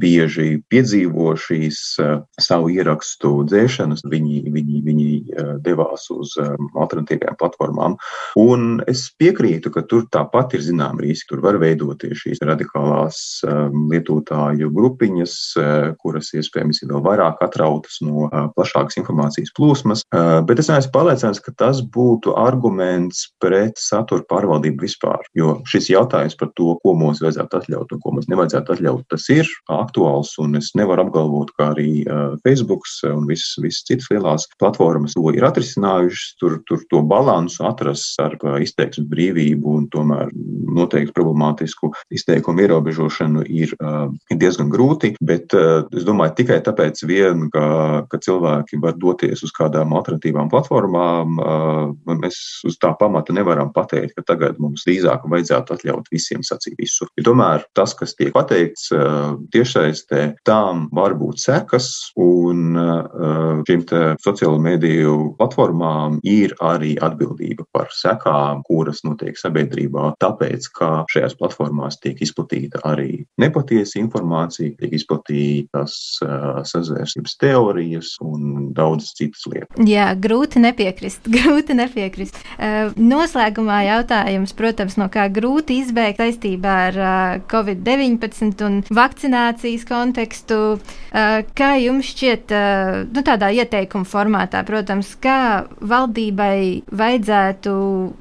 bieži 0.00 0.60
piedzīvo 0.70 1.32
šīs 1.40 1.80
savu 2.40 2.70
ierakstu 2.72 3.32
dzēšanas, 3.48 4.04
viņi, 4.10 4.42
viņi, 4.54 4.82
viņi 4.86 5.08
devās 5.64 6.06
uz 6.14 6.36
alternatīvajām 6.58 7.38
platformām. 7.40 7.96
Un 8.40 8.80
es 8.90 9.06
piekrītu, 9.20 9.72
ka 9.74 9.84
tur 9.88 10.06
tāpat 10.12 10.56
ir 10.58 10.64
zināma 10.64 11.02
riski. 11.04 11.30
Tur 11.30 11.44
var 11.44 11.58
veidoties 11.62 12.24
šīs 12.24 12.42
radikālās 12.46 13.20
um, 13.46 13.86
lietotāju 13.92 14.70
grupiņas, 14.74 15.36
uh, 15.60 15.90
kuras 16.00 16.32
iespējams 16.36 16.82
ir 16.82 16.92
vēl 16.94 17.04
vairāk 17.04 17.42
atrautas 17.44 18.00
no 18.04 18.26
uh, 18.26 18.48
plašākas 18.56 18.98
informācijas 19.00 19.54
plūsmas. 19.56 20.04
Uh, 20.10 20.40
bet 20.46 20.62
es 20.62 20.70
neesmu 20.72 20.94
pārliecināts, 20.94 21.42
ka 21.44 21.54
tas 21.58 21.82
būtu 21.82 22.34
arguments 22.40 23.26
pret 23.42 23.78
satura 23.80 24.26
pārvaldību 24.30 24.86
vispār. 24.86 25.22
Jo 25.38 25.58
šis 25.70 25.90
jautājums 25.92 26.38
par 26.40 26.52
to, 26.58 26.74
ko 26.82 26.96
mums 26.98 27.22
vajadzētu 27.22 27.60
atļaut 27.60 27.94
un 27.94 28.02
ko 28.02 28.14
mums 28.16 28.30
nevajadzētu 28.32 28.76
atļaut, 28.76 29.06
tas 29.12 29.28
ir 29.32 29.48
aktuāls. 29.70 30.34
Un 30.42 30.58
es 30.58 30.72
nevaru 30.78 31.06
apgalvot, 31.06 31.52
ka 31.58 31.70
arī 31.74 31.90
Facebook 32.44 32.86
un 33.08 33.26
visas, 33.28 33.56
visas 33.62 33.84
citas 33.86 34.08
lielās 34.12 34.46
platformas 34.60 35.16
to 35.16 35.32
ir 35.36 35.46
atrisinājušas. 35.46 36.36
Tur, 36.40 36.60
tur 36.64 36.80
to 36.88 37.02
balansu 37.04 37.66
atrast 37.68 38.14
starp 38.14 38.46
izteiksmes 38.64 39.08
brīvību 39.10 39.74
un 39.76 39.86
tomēr 39.92 40.30
noteikti 40.32 41.12
problemātisku 41.16 41.90
izteikumu 42.14 42.64
ierobežošanu 42.64 43.44
ir, 43.44 43.74
ir 43.76 44.38
diezgan 44.40 44.70
grūti. 44.72 45.12
Bet 45.20 45.52
es 45.52 46.06
domāju, 46.06 46.38
tikai 46.40 46.60
tāpēc 46.64 47.02
vien, 47.08 47.48
ka, 47.52 47.66
ka 48.08 48.20
cilvēki 48.24 48.80
var 48.80 48.96
doties 49.00 49.44
uz 49.44 49.52
kādām 49.56 49.92
alternatīvām 49.98 50.48
platformām, 50.52 51.40
mēs 52.22 52.40
uz 52.68 52.78
tā 52.80 52.94
pamata 52.96 53.36
nevaram 53.36 53.72
pateikt, 53.76 54.16
ka 54.16 54.24
tagad 54.32 54.60
mums 54.62 54.86
drīzāk 54.88 55.26
vajadzētu 55.28 55.76
atļaut 55.76 56.08
visiem 56.12 56.44
sacīt 56.46 56.78
visu. 56.80 57.08
Ja 57.20 57.26
tomēr 57.28 57.66
tas, 57.76 57.92
kas 57.98 58.16
tiek 58.16 58.32
pateikts 58.36 58.88
tiešsaistē, 59.52 60.22
tām 60.48 60.86
var 60.96 61.16
būt 61.20 61.42
sekas, 61.42 61.90
un 62.20 62.72
šīm 63.68 63.86
sociālo 64.24 64.58
mediju 64.62 65.34
platformām 65.38 66.20
ir 66.30 66.54
arī 66.62 66.94
atbildība 67.02 67.66
par 67.74 67.90
sekām, 67.94 68.62
kuras 68.66 69.02
notiek 69.06 69.38
sabiedrībā, 69.38 70.14
tāpēc, 70.22 70.68
ka 70.76 70.90
šajās 71.10 71.36
platformās 71.40 71.98
tiek 72.02 72.20
izplatīta 72.22 72.82
arī 72.86 73.24
nepatiesa 73.40 73.98
informācija, 74.00 74.74
tiek 74.78 74.94
izplatītas 74.96 75.96
uh, 76.24 76.60
sazvērstības 76.66 77.36
teorijas 77.40 78.14
un 78.24 78.70
daudzas 78.76 79.14
citas 79.18 79.46
lietas. 79.50 79.80
Jā, 79.88 80.10
grūti 80.14 80.62
nepiekrist. 80.62 81.26
Grūti 81.40 81.76
nepiekrist. 81.78 82.38
Uh, 82.56 82.92
noslēgumā 83.00 83.82
jautājums, 83.88 84.54
protams, 84.56 84.98
no 85.00 85.10
kā 85.12 85.28
grūti 85.32 85.80
izbēgt 85.84 86.20
saistībā 86.20 86.76
ar 86.90 87.00
uh, 87.00 87.40
Covid-19 87.50 88.66
un 88.66 88.80
vakcinācijas 88.90 89.86
kontekstu. 89.88 90.60
Kā 91.10 91.70
jums 91.80 92.10
šķiet, 92.12 92.52
nu, 93.10 93.22
tādā 93.26 93.48
ieteikuma 93.54 94.06
formātā, 94.08 94.60
protams, 94.66 95.12
kā 95.22 95.66
valdībai 96.20 96.82
vajadzētu 96.92 97.72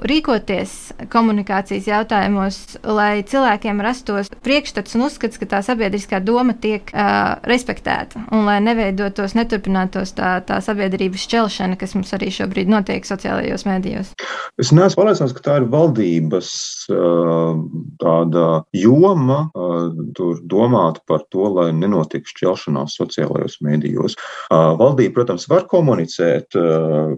rīkoties 0.08 0.94
komunikācijas 1.12 1.88
jautājumos, 1.88 2.78
lai 2.84 3.24
cilvēkiem 3.24 3.82
rastos 3.84 4.30
priekšstats 4.44 4.96
un 4.96 5.08
uzskats, 5.08 5.38
ka 5.40 5.46
tā 5.46 5.60
sabiedriskā 5.66 6.22
doma 6.24 6.54
tiek 6.54 6.90
uh, 6.94 7.40
respektēta 7.44 8.24
un 8.32 8.46
lai 8.48 8.60
neveidotos, 8.64 9.36
neturpinātos 9.36 10.14
tā, 10.16 10.40
tā 10.46 10.60
sabiedrības 10.64 11.26
šķelšana, 11.28 11.78
kas 11.80 11.96
mums 11.96 12.14
arī 12.16 12.32
šobrīd 12.32 12.70
notiek 12.72 13.06
sociālajos 13.06 13.66
mēdījos. 13.68 14.14
Es 14.60 14.72
neesmu 14.72 15.02
pārliecināts, 15.02 15.36
ka 15.36 15.44
tā 15.44 15.58
ir 15.60 15.68
valdības 15.72 16.52
uh, 16.94 17.60
tāda 18.00 18.48
joma, 18.76 19.42
uh, 19.52 19.92
tur 20.16 20.40
domāt 20.44 21.04
par 21.10 21.26
to, 21.30 21.50
lai 21.58 21.70
nenotiek 21.76 22.28
šķelšanās 22.28 22.96
sociālajos 23.00 23.60
mēdījos. 23.66 24.18
Uh, 24.50 24.74
valdība, 24.80 25.20
protams, 25.20 25.50
var 25.52 25.68
komunicēt 25.70 26.56
uh, 26.60 27.14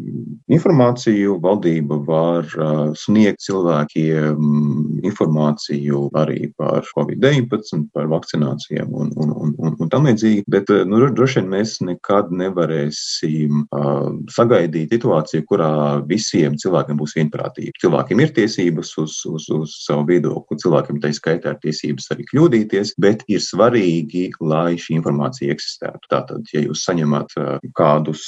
informāciju, 0.51 0.70
valdība 1.41 1.97
var 2.07 2.47
uh, 2.55 2.91
sniegt 2.97 3.41
cilvēkiem 3.43 5.01
informāciju 5.07 6.09
arī 6.17 6.51
par 6.57 6.85
Covid-19, 6.95 7.89
par 7.93 8.07
vakcinācijām 8.11 8.91
un, 8.91 9.11
un, 9.15 9.31
un, 9.31 9.53
un, 9.57 9.75
un 9.79 9.91
tam 9.91 10.07
līdzīgi, 10.09 10.45
bet 10.51 10.69
uh, 10.73 10.83
nu, 10.87 11.01
droši 11.11 11.41
vien 11.41 11.49
mēs 11.51 11.75
nekad 11.85 12.31
nevarēsim 12.31 13.65
uh, 13.67 14.11
sagaidīt 14.31 14.93
situāciju, 14.95 15.45
kurā 15.49 15.71
visiem 16.07 16.57
cilvēkiem 16.61 16.99
būs 16.99 17.15
vienprātība. 17.17 17.75
Cilvēkiem 17.81 18.23
ir 18.23 18.33
tiesības 18.37 18.93
uz, 19.01 19.17
uz, 19.27 19.49
uz 19.51 19.75
savu 19.85 20.05
viedokli, 20.09 20.59
cilvēkiem 20.61 21.01
tā 21.01 21.11
skaitā 21.15 21.55
ir 21.55 21.61
tiesības 21.63 22.11
arī 22.15 22.27
kļūdīties, 22.29 22.95
bet 23.01 23.25
ir 23.31 23.43
svarīgi, 23.43 24.29
lai 24.41 24.77
šī 24.79 24.99
informācija 24.99 25.53
eksistētu. 25.55 26.11
Tātad, 26.11 26.45
ja 26.53 26.63
jūs 26.63 26.85
saņemat 26.87 27.35
kādus 27.77 28.23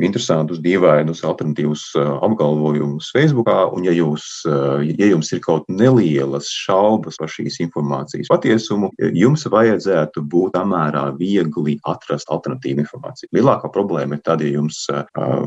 interesantus, 0.00 0.62
dīvainus, 0.64 1.24
alternatīvus 1.26 1.73
uh, 1.98 2.14
apgalvojumus 2.24 3.10
Facebookā, 3.14 3.56
un 3.74 3.84
ja, 3.86 3.92
jūs, 3.94 4.24
ja 4.46 5.08
jums 5.10 5.30
ir 5.34 5.40
kaut 5.44 5.68
nelielas 5.72 6.48
šaubas 6.50 7.18
par 7.20 7.30
šīs 7.32 7.60
informācijas 7.64 8.30
patiesumu, 8.32 8.90
jums 9.14 9.46
vajadzētu 9.50 10.22
būt 10.30 10.56
samērā 10.58 11.04
viegli 11.18 11.76
atrast 11.88 12.30
alternatīvu 12.32 12.84
informāciju. 12.84 13.30
Lielākā 13.36 13.70
problēma 13.74 14.18
ir 14.18 14.24
tad, 14.26 14.44
ja 14.44 14.54
jums 14.54 14.84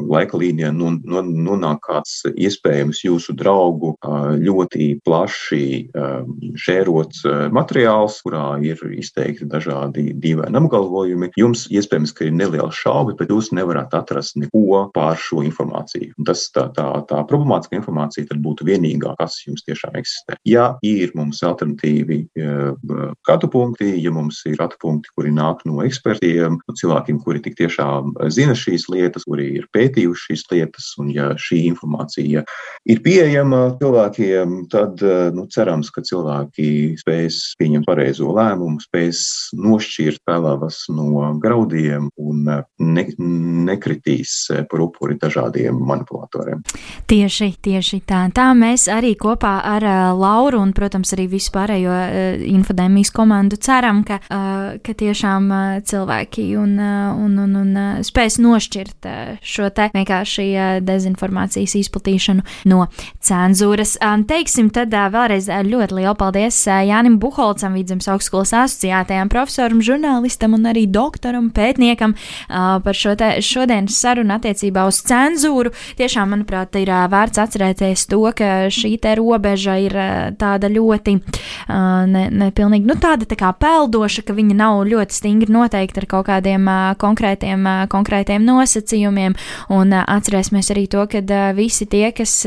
laika 0.07 0.39
līnijā 0.39 0.71
nonāk 0.75 1.81
kāds 1.87 2.19
iespējams 2.33 3.03
jūsu 3.05 3.35
draugu 3.37 3.95
ļoti 4.41 4.89
plaši 5.05 5.63
šērots 6.57 7.23
materiāls, 7.55 8.21
kurā 8.25 8.45
ir 8.65 8.81
izteikti 8.97 9.47
dažādi 9.49 10.11
dīvaini 10.17 10.61
apgalvojumi. 10.61 11.31
Jums 11.39 11.67
iespējams, 11.73 12.13
ka 12.17 12.27
ir 12.27 12.35
neliela 12.35 12.71
šauba, 12.73 13.15
bet 13.17 13.31
jūs 13.33 13.51
nevarat 13.55 13.93
atrast 13.97 14.37
neko 14.39 14.87
pār 14.95 15.19
šo 15.21 15.43
informāciju. 15.47 16.06
Un 16.17 16.27
tas 16.27 16.45
tā, 16.53 16.67
tā, 16.75 16.87
tā 17.09 17.21
problemātiska 17.29 17.77
informācija 17.79 18.27
tad 18.29 18.41
būtu 18.43 18.67
vienīgā, 18.67 19.15
kas 19.19 19.39
jums 19.45 19.65
tiešām 19.67 19.97
eksistē. 19.99 20.37
Ja 20.47 20.69
ir 20.85 21.13
mums 21.17 21.41
alternatīvi 21.45 22.19
skatu 23.23 23.49
punkti, 23.51 23.89
ja 24.03 24.13
mums 24.13 24.41
ir 24.47 24.57
skatu 24.57 24.79
punkti, 24.81 25.11
kuri 25.17 25.33
nāk 25.35 25.63
no 25.67 25.81
ekspertiem, 25.85 26.59
no 26.61 26.77
cilvēkiem, 26.77 27.21
kuri 27.23 27.41
tik 27.45 27.57
tiešām 27.59 28.15
zina 28.33 28.55
šīs 28.57 28.87
lietas, 28.93 29.27
kuri 29.27 29.49
ir 29.61 29.67
pētījuši 29.75 30.31
šīs 30.31 30.45
lietas, 30.53 30.91
un 31.01 31.11
ja 31.13 31.29
šī 31.39 31.63
informācija 31.71 32.43
ir 32.87 33.03
pieejama 33.05 33.77
cilvēkiem, 33.81 34.57
tad 34.71 35.03
nu, 35.35 35.47
cerams, 35.53 35.91
ka 35.93 36.03
cilvēki 36.05 36.97
spēs 37.01 37.41
pieņemt 37.59 37.87
pareizo 37.87 38.31
lēmumu, 38.35 38.81
spēs 38.83 39.23
nošķirt 39.57 40.23
pelavas 40.27 40.83
no 40.93 41.33
graudiem 41.41 42.09
un 42.17 42.43
ne, 42.47 43.05
nekritīs 43.67 44.35
par 44.69 44.83
upuri 44.87 45.17
dažādiem 45.21 45.79
manipulatoriem. 45.97 46.61
Tieši, 47.09 47.51
tieši 47.63 48.01
tā. 48.07 48.23
Tā 48.35 48.47
mēs 48.57 48.87
arī 48.91 49.15
kopā 49.19 49.57
ar 49.65 49.83
uh, 49.83 49.97
Lauru 50.17 50.61
un, 50.61 50.73
protams, 50.77 51.13
arī 51.15 51.27
visu 51.31 51.51
pārējo 51.55 51.93
uh, 51.93 52.45
infodēmijas 52.47 53.11
komandu 53.15 53.59
ceram, 53.61 54.03
ka, 54.07 54.19
uh, 54.29 54.77
ka 54.83 54.95
tiešām 54.97 55.49
uh, 55.51 55.79
cilvēki 55.87 56.47
un, 56.59 56.75
uh, 56.79 57.17
un, 57.17 57.37
un, 57.43 57.55
un 57.61 57.71
uh, 57.75 57.99
spēs 58.05 58.39
nošķirt 58.43 59.07
uh, 59.09 59.35
šo 59.41 59.69
te 59.75 59.89
vienkārši 59.95 60.47
uh, 60.53 60.65
dezinformācijas 60.85 61.77
izplatīšanu 61.81 62.45
no 62.71 62.87
cenzūras. 63.23 63.97
Um, 64.03 64.25
teiksim 64.27 64.71
tad 64.73 64.93
uh, 64.95 65.07
vēlreiz 65.13 65.49
ļoti 65.67 65.99
lielu 65.99 66.15
paldies 66.19 66.59
uh, 66.69 66.81
Jānim 66.87 67.17
Buholcam, 67.21 67.77
Vidzemes 67.77 68.09
augstskolas 68.11 68.53
asociētajām 68.57 69.31
profesoram, 69.33 69.83
žurnālistam 69.85 70.55
un 70.57 70.69
arī 70.69 70.85
doktoram, 70.91 71.49
pētniekam 71.55 72.15
uh, 72.17 72.77
par 72.83 72.97
šo 72.97 73.15
te 73.19 73.37
šodienas 73.43 73.97
sarunu 73.97 74.37
attiecībā 74.37 74.85
uz 74.89 75.01
cenzūru. 75.07 75.73
Tiešām, 75.97 76.33
manuprāt, 76.33 76.75
ir 76.79 76.91
vērts 77.11 77.39
atcerēties 77.41 78.05
to, 78.11 78.21
ka 78.35 78.67
šī 78.73 78.95
te 79.01 79.13
robeža 79.17 79.77
ir 79.79 79.95
tāda 80.39 80.69
ļoti, 80.71 81.15
ne, 82.11 82.23
ne 82.33 82.49
pilnīgi, 82.55 82.87
nu 82.89 82.97
tāda 82.99 83.27
tā 83.29 83.37
kā 83.39 83.53
peldoša, 83.55 84.25
ka 84.27 84.35
viņa 84.37 84.57
nav 84.57 84.81
ļoti 84.89 85.17
stingri 85.17 85.53
noteikta 85.53 86.03
ar 86.03 86.09
kaut 86.11 86.27
kādiem 86.29 86.67
konkrētiem, 86.99 87.65
konkrētiem 87.91 88.45
nosacījumiem. 88.47 89.37
Un 89.73 89.95
atcerēsimies 89.97 90.71
arī 90.73 90.87
to, 90.91 91.05
ka 91.11 91.21
visi 91.57 91.87
tie, 91.89 92.11
kas 92.15 92.39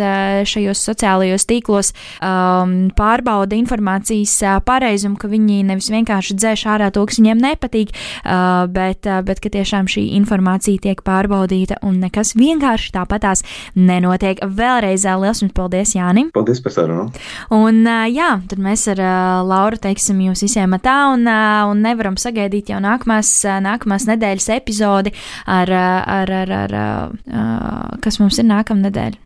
šajos 0.50 0.84
sociālajos 0.90 1.46
tīklos 1.48 1.92
um, 2.20 2.90
pārbauda 2.96 3.56
informācijas 3.58 4.36
pareizumu, 4.66 5.18
ka 5.20 5.30
viņi 5.30 5.62
nevis 5.70 5.90
vienkārši 5.92 6.36
dzēš 6.38 6.66
ārā 6.74 6.90
to, 6.94 7.04
kas 7.08 7.20
viņiem 7.20 7.42
nepatīk, 7.44 7.94
uh, 7.94 8.66
bet, 8.70 9.08
bet 9.26 9.42
ka 9.42 9.52
tiešām 9.52 9.88
šī 9.90 10.06
informācija 10.18 10.80
tiek 10.86 11.02
pārbaudīta 11.06 11.80
un 11.86 12.00
nekas 12.04 12.34
vienkārši 12.38 12.92
tāpatās 13.30 13.42
nenotiek. 13.74 14.40
Vēlreiz 14.42 15.04
liels 15.04 15.42
jums 15.42 15.54
paldies, 15.54 15.94
Jānim! 15.94 16.30
Paldies 16.34 16.60
par 16.62 16.72
sarunu! 16.74 17.10
Un 17.54 17.84
jā, 18.10 18.40
tad 18.48 18.58
mēs 18.58 18.86
ar 18.94 19.00
Lauru 19.46 19.78
teiksim 19.80 20.20
jums 20.24 20.42
visiem 20.42 20.74
tā 20.82 21.12
un, 21.14 21.26
un 21.26 21.82
nevaram 21.82 22.16
sagaidīt 22.16 22.70
jau 22.70 22.80
nākamās, 22.82 23.44
nākamās 23.62 24.06
nedēļas 24.08 24.48
epizodi 24.56 25.12
ar, 25.46 25.70
ar, 25.70 26.30
ar, 26.30 26.52
ar, 26.52 26.74
ar 26.74 27.98
kas 28.02 28.20
mums 28.20 28.38
ir 28.40 28.48
nākamā 28.48 28.88
nedēļa. 28.88 29.20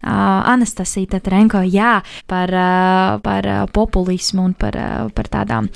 Anastasija 0.54 1.14
Tatrenko, 1.14 1.62
jā, 1.68 1.98
par, 2.30 2.52
par 3.24 3.48
populismu 3.74 4.48
un 4.48 4.54
par, 4.58 4.78
par 5.14 5.30
tādām 5.30 5.70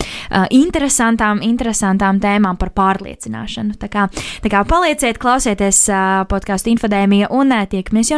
interesantām, 0.55 1.43
interesantām 1.45 2.21
tēmām 2.23 2.59
par 2.61 2.73
pārliecināšanu. 2.77 3.79
Tā 3.81 3.91
kā, 3.93 4.09
tā 4.45 4.53
kā 4.53 4.65
palieciet, 4.69 5.21
klausieties 5.21 5.85
podkāstu 6.31 6.73
infodēmija 6.75 7.31
un 7.35 7.55
tiekamies 7.71 8.13
jau 8.13 8.18